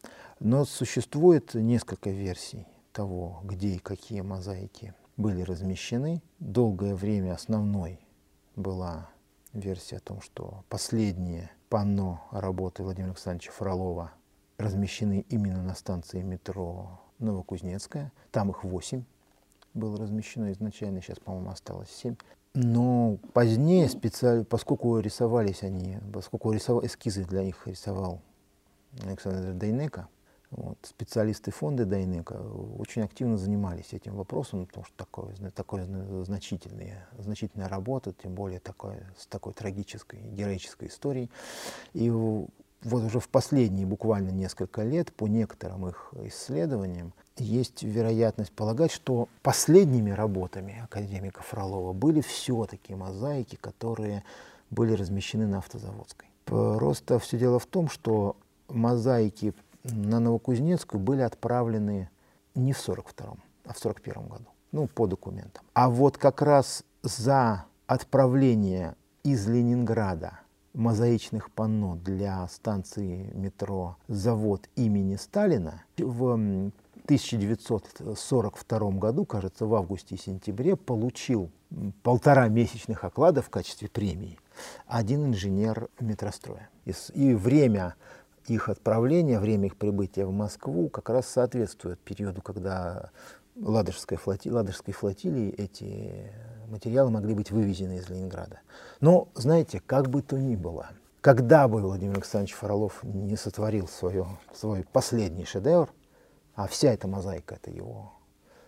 [0.40, 6.22] но существует несколько версий того, где и какие мозаики были размещены.
[6.38, 8.00] Долгое время основной
[8.56, 9.08] была
[9.52, 14.12] версия о том, что последние панно работы Владимира Александровича Фролова
[14.58, 18.12] размещены именно на станции метро Новокузнецкая.
[18.30, 19.04] Там их восемь
[19.72, 22.16] было размещено изначально, сейчас, по-моему, осталось 7.
[22.52, 28.20] Но позднее, специально, поскольку рисовались они, поскольку рисовал, эскизы для них рисовал
[29.02, 30.08] Александр Дайнека,
[30.52, 32.34] вот, специалисты фонда Дайнека
[32.78, 35.86] очень активно занимались этим вопросом, потому что такое, такое
[36.24, 41.30] значительная, значительная работа, тем более такое, с такой трагической, героической историей.
[41.94, 42.50] И вот
[42.84, 50.10] уже в последние буквально несколько лет, по некоторым их исследованиям, есть вероятность полагать, что последними
[50.10, 54.22] работами академика Фролова были все-таки мозаики, которые
[54.68, 56.28] были размещены на Автозаводской.
[56.44, 58.36] Просто все дело в том, что
[58.68, 59.54] мозаики
[59.84, 62.10] на Новокузнецкую были отправлены
[62.54, 65.64] не в 42 а в 41 году, ну, по документам.
[65.72, 70.40] А вот как раз за отправление из Ленинграда
[70.74, 76.32] мозаичных панно для станции метро «Завод имени Сталина» в
[77.04, 81.50] 1942 году, кажется, в августе и сентябре, получил
[82.02, 84.38] полтора месячных оклада в качестве премии
[84.86, 86.68] один инженер метростроя.
[87.14, 87.94] И время
[88.48, 93.10] их отправления, время их прибытия в Москву как раз соответствует периоду, когда
[93.56, 96.32] Ладожской флотилии, Ладожской флотилии эти
[96.68, 98.60] материалы могли быть вывезены из Ленинграда.
[99.00, 100.90] Но, знаете, как бы то ни было,
[101.20, 105.92] когда бы Владимир Александрович Фролов не сотворил свое, свой последний шедевр,
[106.54, 108.12] а вся эта мозаика— это его,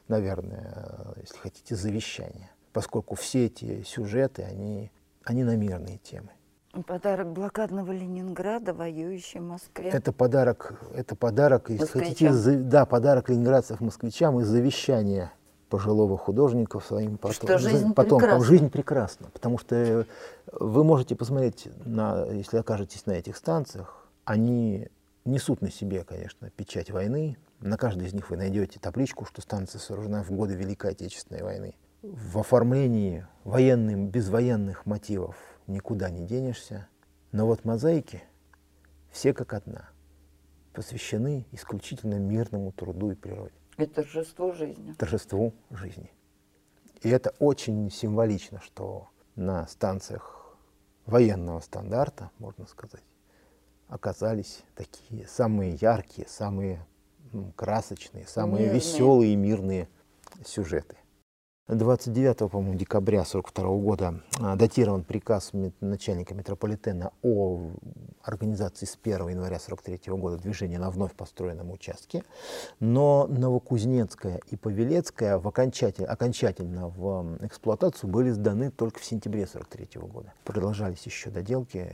[0.09, 4.93] наверное, если хотите, завещание, поскольку все эти сюжеты, они,
[5.25, 5.57] они на
[5.97, 6.31] темы.
[6.83, 9.91] Подарок блокадного Ленинграда воюющей Москве.
[9.91, 15.31] Это подарок, это подарок, если хотите, да, подарок ленинградцев москвичам и завещание
[15.68, 18.29] пожилого художника своим потом, что жизнь потомкам.
[18.29, 18.45] Прекрасна.
[18.47, 20.07] Жизнь прекрасна, потому что
[20.53, 24.89] вы можете посмотреть, на, если окажетесь на этих станциях, они
[25.25, 29.79] несут на себе, конечно, печать войны, на каждой из них вы найдете табличку, что станция
[29.79, 31.75] сооружена в годы Великой Отечественной войны.
[32.03, 35.37] В оформлении военным, без военных мотивов
[35.67, 36.89] никуда не денешься.
[37.33, 38.23] Но вот мозаики
[39.11, 39.89] все как одна,
[40.73, 43.55] посвящены исключительно мирному труду и природе.
[43.77, 44.93] И торжеству жизни.
[44.95, 46.12] Торжеству жизни.
[47.03, 50.57] И это очень символично, что на станциях
[51.07, 53.03] военного стандарта, можно сказать,
[53.89, 56.87] оказались такие самые яркие, самые
[57.57, 58.75] красочные, самые мирные.
[58.75, 59.89] веселые и мирные
[60.45, 60.97] сюжеты.
[61.69, 67.71] 29 по-моему, декабря 1942 года а, датирован приказ начальника метрополитена о
[68.23, 72.23] организации с 1 января 1943 года движения на вновь построенном участке.
[72.81, 80.03] Но Новокузнецкая и Павелецкая в окончатель, окончательно в эксплуатацию были сданы только в сентябре 1943
[80.03, 80.35] года.
[80.45, 81.91] Продолжались еще доделки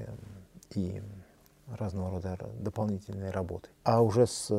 [0.74, 1.00] и
[1.78, 3.68] разного рода дополнительные работы.
[3.84, 4.54] А уже с, э,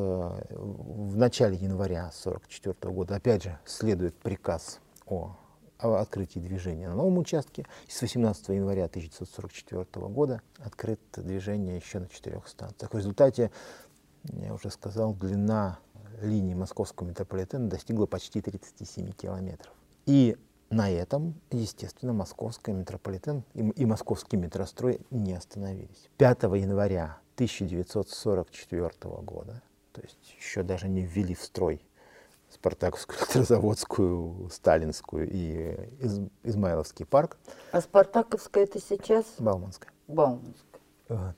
[0.50, 4.80] в начале января 1944 года, опять же, следует приказ
[5.12, 5.36] о,
[6.00, 7.66] открытии движения на новом участке.
[7.86, 12.92] И с 18 января 1944 года открыто движение еще на четырех станциях.
[12.92, 13.50] В результате,
[14.24, 15.78] я уже сказал, длина
[16.20, 19.74] линии московского метрополитена достигла почти 37 километров.
[20.06, 20.36] И
[20.70, 26.08] на этом, естественно, московский метрополитен и, и московский метрострой не остановились.
[26.16, 28.90] 5 января 1944
[29.22, 31.82] года, то есть еще даже не ввели в строй
[32.62, 37.36] Спартаковскую, Электрозаводскую, Сталинскую и Из, Измайловский парк.
[37.72, 39.24] А Спартаковская это сейчас?
[39.38, 39.90] Бауманская.
[40.06, 40.80] Бауманская.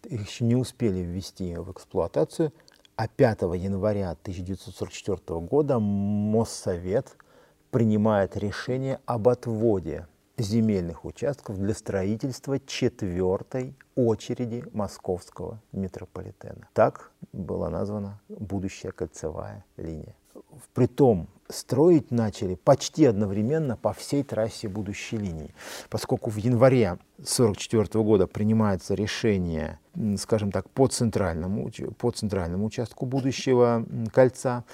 [0.04, 2.52] Их еще не успели ввести в эксплуатацию,
[2.96, 7.16] а 5 января 1944 года Моссовет
[7.70, 10.06] принимает решение об отводе
[10.36, 16.68] земельных участков для строительства четвертой очереди московского метрополитена.
[16.74, 20.14] Так была названа будущая кольцевая линия.
[20.72, 25.54] Притом строить начали почти одновременно по всей трассе будущей линии,
[25.90, 29.78] поскольку в январе 1944 года принимается решение,
[30.18, 34.64] скажем так, по центральному, по центральному участку будущего кольца.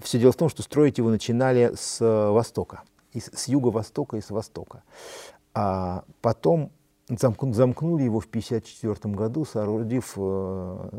[0.00, 2.82] Все дело в том, что строить его начинали с востока,
[3.14, 4.82] с юго-востока и с востока.
[5.52, 6.70] А потом
[7.08, 10.90] замкнули его в 1954 году, соорудив э,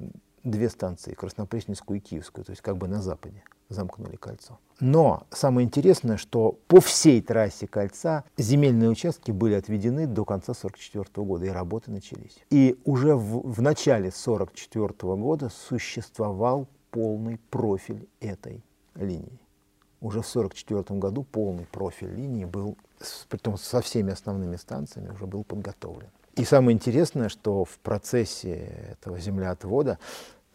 [0.44, 3.44] две станции, Краснопресненскую и Киевскую, то есть как бы на западе
[3.74, 4.60] замкнули кольцо.
[4.80, 11.26] Но самое интересное, что по всей трассе кольца земельные участки были отведены до конца 1944
[11.26, 12.40] года, и работы начались.
[12.50, 18.64] И уже в, в начале 1944 года существовал полный профиль этой
[18.96, 19.40] линии.
[20.02, 22.76] Уже в 1944 году полный профиль линии был,
[23.30, 26.10] притом со всеми основными станциями, уже был подготовлен.
[26.36, 30.00] И самое интересное, что в процессе этого землеотвода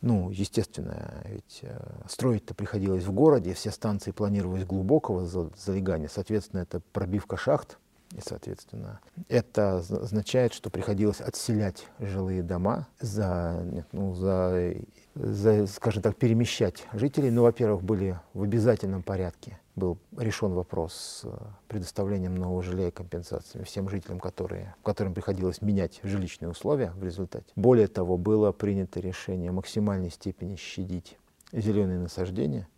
[0.07, 1.78] ну, естественно, ведь э,
[2.09, 7.78] строить-то приходилось в городе, все станции планировались глубокого залегания, соответственно, это пробивка шахт,
[8.12, 14.76] и, соответственно, это означает, что приходилось отселять жилые дома, за, ну, за,
[15.16, 17.32] за, скажем так, перемещать жителей.
[17.32, 21.30] Ну, во-первых, были в обязательном порядке был решен вопрос с э,
[21.68, 27.46] предоставлением нового жилья и компенсациями всем жителям, которые, которым приходилось менять жилищные условия в результате.
[27.54, 31.18] Более того, было принято решение максимальной степени щадить
[31.52, 32.68] зеленые насаждения.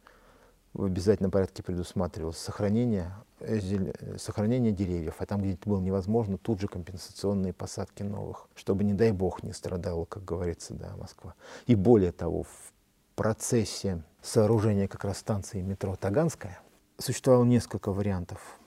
[0.75, 6.61] В обязательном порядке предусматривалось сохранение, э, сохранение деревьев, а там, где это было невозможно, тут
[6.61, 11.35] же компенсационные посадки новых, чтобы, не дай бог, не страдала, как говорится, да, Москва.
[11.67, 12.73] И более того, в
[13.15, 16.61] процессе сооружения как раз станции метро Таганская,
[17.01, 18.59] Существовало несколько вариантов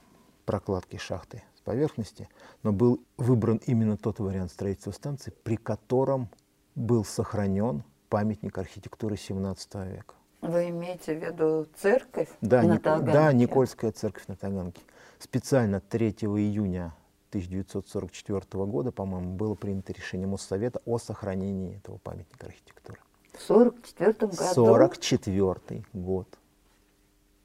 [0.46, 2.30] прокладки шахты с поверхности,
[2.64, 6.30] но был выбран именно тот вариант строительства станции, при котором
[6.74, 10.16] был сохранен памятник архитектуры 17 века.
[10.40, 12.84] Вы имеете в виду церковь да, на Ник...
[12.84, 13.12] Таганке?
[13.12, 14.82] Да, Никольская церковь на Таганке.
[15.20, 16.96] Специально 3 июня
[17.32, 23.00] 1944 года, по-моему, было принято решение Моссовета о сохранении этого памятника архитектуры.
[23.34, 24.54] В 1944 году?
[24.54, 26.38] 44 год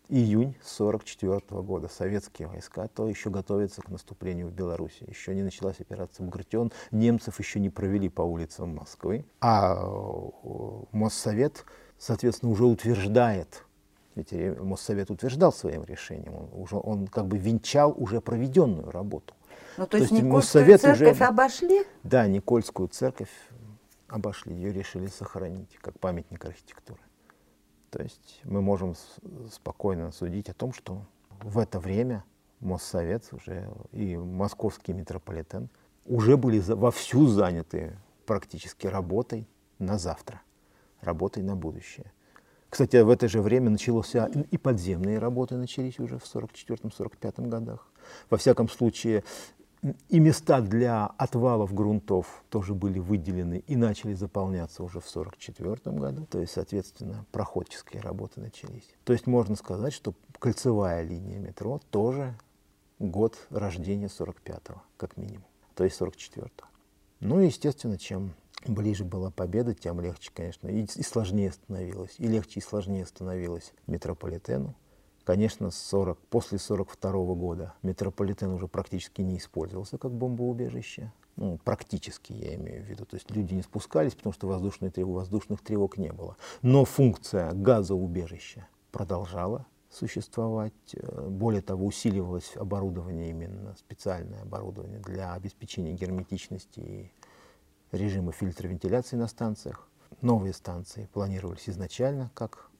[0.08, 1.88] июнь 1944 года.
[1.88, 5.04] Советские войска то еще готовятся к наступлению в Беларуси.
[5.08, 6.72] Еще не началась операция Багратион.
[6.90, 9.24] Немцев еще не провели по улицам Москвы.
[9.40, 10.58] А э,
[10.92, 11.64] Моссовет,
[11.98, 13.66] соответственно, уже утверждает
[14.16, 19.34] ведь Моссовет утверждал своим решением, он, уже, он как бы венчал уже проведенную работу.
[19.76, 21.84] Ну, то, то есть, есть Никольскую церковь уже, обошли?
[22.02, 23.30] Да, Никольскую церковь
[24.08, 27.00] обошли, ее решили сохранить как памятник архитектуры.
[27.90, 28.94] То есть мы можем
[29.50, 31.06] спокойно судить о том, что
[31.42, 32.24] в это время
[32.60, 35.68] Моссовет уже и московский метрополитен
[36.06, 39.46] уже были вовсю заняты практически работой
[39.78, 40.40] на завтра,
[41.00, 42.12] работой на будущее.
[42.68, 47.88] Кстати, в это же время начался и подземные работы начались уже в 1944-1945 годах.
[48.30, 49.22] Во всяком случае,
[50.08, 56.26] и места для отвалов грунтов тоже были выделены и начали заполняться уже в 1944 году.
[56.26, 58.94] То есть, соответственно, проходческие работы начались.
[59.04, 62.34] То есть можно сказать, что кольцевая линия метро тоже
[62.98, 65.44] год рождения 45-го, как минимум,
[65.74, 66.66] то есть 44-го.
[67.20, 68.34] Ну и, естественно, чем
[68.66, 73.72] ближе была победа, тем легче, конечно, и, и сложнее становилось, и легче и сложнее становилось
[73.86, 74.74] метрополитену,
[75.26, 81.12] Конечно, 40, после 1942 года метрополитен уже практически не использовался как бомбоубежище.
[81.34, 83.06] Ну, практически, я имею в виду.
[83.06, 86.36] То есть люди не спускались, потому что воздушных тревог, воздушных тревог не было.
[86.62, 90.72] Но функция газоубежища продолжала существовать.
[90.94, 97.12] Э, более того, усиливалось оборудование, именно специальное оборудование для обеспечения герметичности и
[97.90, 99.88] режима фильтровентиляции на станциях.
[100.20, 102.70] Новые станции планировались изначально как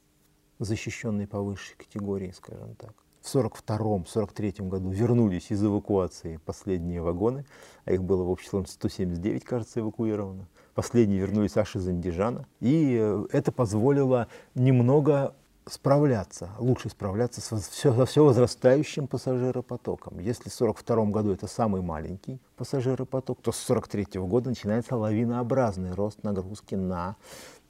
[0.59, 2.95] защищенные по высшей категории, скажем так.
[3.23, 7.45] В 1942-1943 году вернулись из эвакуации последние вагоны,
[7.85, 10.47] а их было в общем 179, кажется, эвакуировано.
[10.75, 12.47] Последние вернулись аж из Андижана.
[12.61, 15.35] И э, это позволило немного
[15.69, 20.21] справляться, лучше справляться со все, все возрастающим пассажиропотоком.
[20.21, 26.23] Если в 1942 году это самый маленький пассажиропоток, то с 1943 года начинается лавинообразный рост
[26.23, 27.17] нагрузки на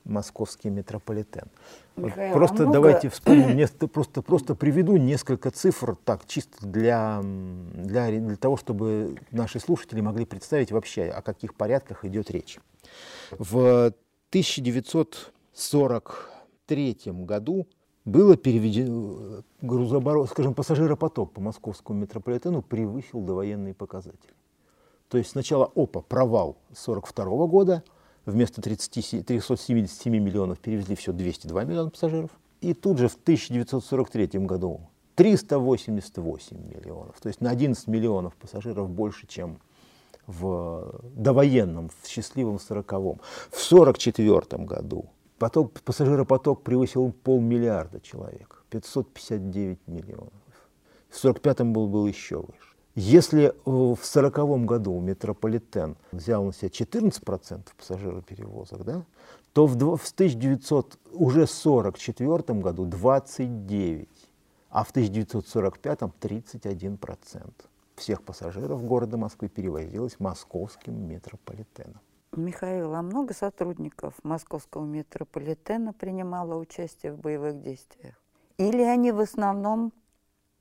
[0.06, 1.48] московский метрополитен.
[1.96, 2.74] Михаил, просто а много...
[2.74, 9.60] давайте вспомним, просто, просто приведу несколько цифр, так, чисто для, для, для того, чтобы наши
[9.60, 12.58] слушатели могли представить вообще, о каких порядках идет речь.
[13.38, 13.92] В
[14.30, 17.66] 1943 году
[18.04, 24.34] было переведено, грузооборот, скажем, пассажиропоток по московскому метрополитену превысил довоенные показатели.
[25.08, 27.82] То есть сначала ОПА, провал 1942 года,
[28.26, 32.30] вместо 30, 377 миллионов перевезли все 202 миллиона пассажиров.
[32.60, 37.18] И тут же в 1943 году 388 миллионов.
[37.20, 39.60] То есть на 11 миллионов пассажиров больше, чем
[40.26, 43.20] в довоенном, в счастливом 40-м.
[43.50, 45.06] В 1944 году
[45.38, 50.32] Поток, пассажиропоток превысил полмиллиарда человек, 559 миллионов.
[51.10, 52.75] В 1945-м был, был еще выше.
[52.98, 59.04] Если в 1940 году метрополитен взял на себя 14% пассажироперевозок, да,
[59.52, 64.08] то в 1944 году 29%,
[64.70, 67.50] а в 1945 31%
[67.96, 72.00] всех пассажиров города Москвы перевозилось московским метрополитеном.
[72.32, 78.14] Михаил, а много сотрудников московского метрополитена принимало участие в боевых действиях?
[78.56, 79.92] Или они в основном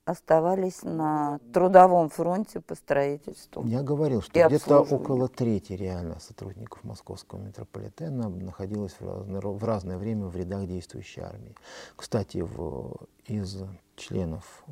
[0.05, 3.65] оставались на трудовом фронте по строительству?
[3.65, 9.97] Я говорил, что где-то около трети реально сотрудников московского метрополитена находилось в разное, в разное
[9.97, 11.55] время в рядах действующей армии.
[11.95, 12.95] Кстати, в,
[13.25, 13.63] из
[13.95, 14.71] членов э,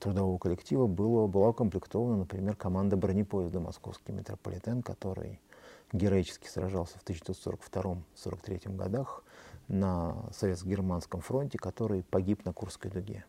[0.00, 5.40] трудового коллектива было, была укомплектована, например, команда бронепоезда «Московский метрополитен», который
[5.92, 9.24] героически сражался в 1942-1943 годах
[9.68, 13.24] на Советско-Германском фронте, который погиб на Курской дуге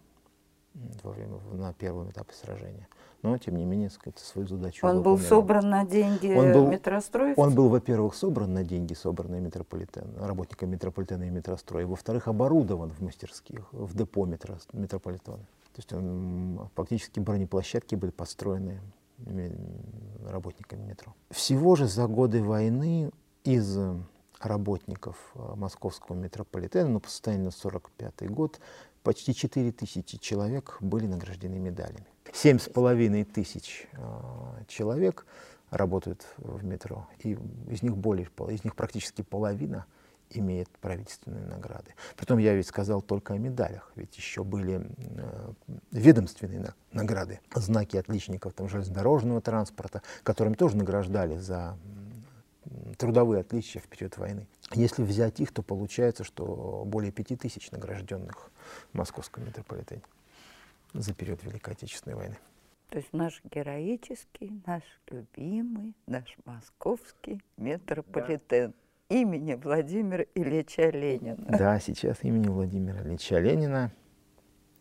[1.03, 2.87] во время, на первом этапе сражения.
[3.21, 5.17] Но, тем не менее, сказать, свою задачу Он выполнял.
[5.17, 7.37] был собран на деньги он был, метростроев?
[7.37, 11.85] Он был, во-первых, собран на деньги, собранные метрополитен, работниками метрополитена и метростроя.
[11.85, 15.37] Во-вторых, оборудован в мастерских, в депо метро, метрополитена.
[15.37, 18.81] То есть он, фактически бронеплощадки были построены
[20.27, 21.13] работниками метро.
[21.31, 23.11] Всего же за годы войны
[23.45, 23.77] из
[24.39, 28.59] работников э, московского метрополитена, ну, по состоянию на 1945 год,
[29.03, 32.07] почти 4 тысячи человек были награждены медалями.
[32.33, 33.97] Семь с половиной тысяч э,
[34.67, 35.25] человек
[35.69, 37.37] работают в метро, и
[37.69, 39.85] из них более, из них практически половина–
[40.37, 41.93] имеет правительственные награды.
[42.15, 45.51] Притом я ведь сказал только о медалях, ведь еще были э,
[45.91, 51.77] ведомственные награды, знаки отличников там, железнодорожного транспорта, которыми тоже награждали за
[52.97, 54.47] трудовые отличия в период войны.
[54.73, 58.49] Если взять их, то получается, что более пяти тысяч награжденных
[58.91, 60.01] в московском метрополитене
[60.93, 62.37] за период Великой Отечественной войны.
[62.89, 68.73] То есть наш героический, наш любимый, наш московский метрополитен
[69.09, 71.43] имени Владимира Ильича Ленина.
[71.57, 73.91] Да, сейчас имени Владимира Ильича Ленина.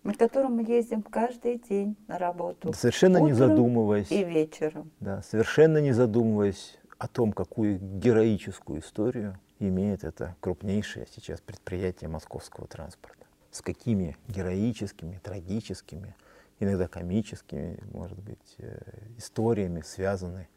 [0.02, 2.73] На котором мы ездим каждый день на работу.
[2.73, 4.10] Совершенно не задумываясь.
[4.10, 4.90] И вечером.
[5.01, 12.66] Да, совершенно не задумываясь о том, какую героическую историю имеет это крупнейшее сейчас предприятие московского
[12.66, 13.22] транспорта.
[13.53, 16.16] С какими героическими, трагическими,
[16.59, 18.81] иногда комическими, может быть, э,
[19.19, 20.49] историями связаны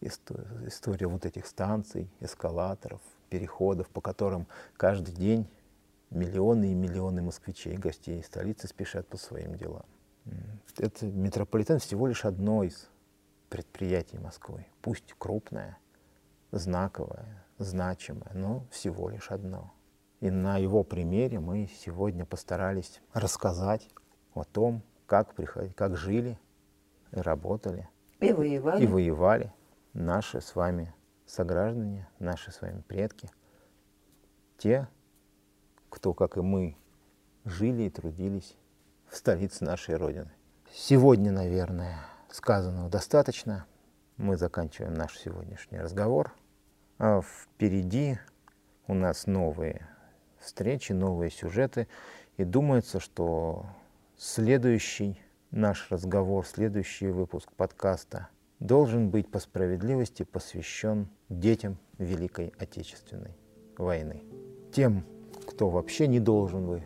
[0.00, 5.46] история вот этих станций, эскалаторов, переходов, по которым каждый день
[6.10, 9.86] миллионы и миллионы москвичей, гостей столицы спешат по своим делам.
[10.78, 12.88] Это метрополитен всего лишь одно из
[13.48, 14.66] предприятий Москвы.
[14.80, 15.78] Пусть крупное,
[16.50, 19.72] знаковое, значимое, но всего лишь одно.
[20.24, 23.90] И на его примере мы сегодня постарались рассказать
[24.32, 26.38] о том, как, приходили, как жили,
[27.10, 27.90] работали
[28.20, 28.82] и воевали.
[28.82, 29.52] и воевали
[29.92, 30.94] наши с вами
[31.26, 33.28] сограждане, наши с вами предки,
[34.56, 34.88] те,
[35.90, 36.78] кто, как и мы,
[37.44, 38.56] жили и трудились
[39.06, 40.32] в столице нашей Родины.
[40.72, 41.98] Сегодня, наверное,
[42.30, 43.66] сказанного достаточно.
[44.16, 46.34] Мы заканчиваем наш сегодняшний разговор.
[46.96, 48.18] А впереди
[48.86, 49.86] у нас новые
[50.44, 51.88] встречи, новые сюжеты.
[52.36, 53.66] И думается, что
[54.16, 55.18] следующий
[55.50, 58.28] наш разговор, следующий выпуск подкаста
[58.60, 63.36] должен быть по справедливости посвящен детям Великой Отечественной
[63.76, 64.22] войны.
[64.72, 65.04] Тем,
[65.46, 66.82] кто вообще не должен бы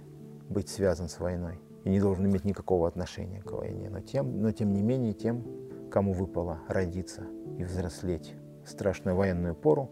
[0.48, 4.52] быть связан с войной и не должен иметь никакого отношения к войне, но тем, но
[4.52, 5.44] тем не менее тем,
[5.90, 7.22] кому выпало родиться
[7.58, 9.90] и взрослеть в страшную военную пору,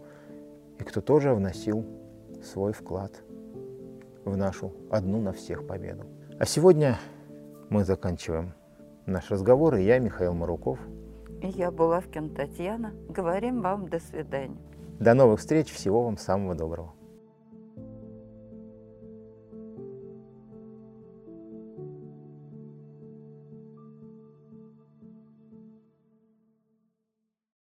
[0.79, 1.85] и кто тоже вносил
[2.43, 3.23] свой вклад
[4.29, 6.05] в нашу одну на всех победу.
[6.39, 6.97] А сегодня
[7.69, 8.53] мы заканчиваем
[9.05, 10.79] наш разговор, и я, Михаил Маруков.
[11.41, 12.93] И я, Булавкин Татьяна.
[13.09, 14.57] Говорим вам до свидания.
[14.99, 16.93] До новых встреч, всего вам самого доброго.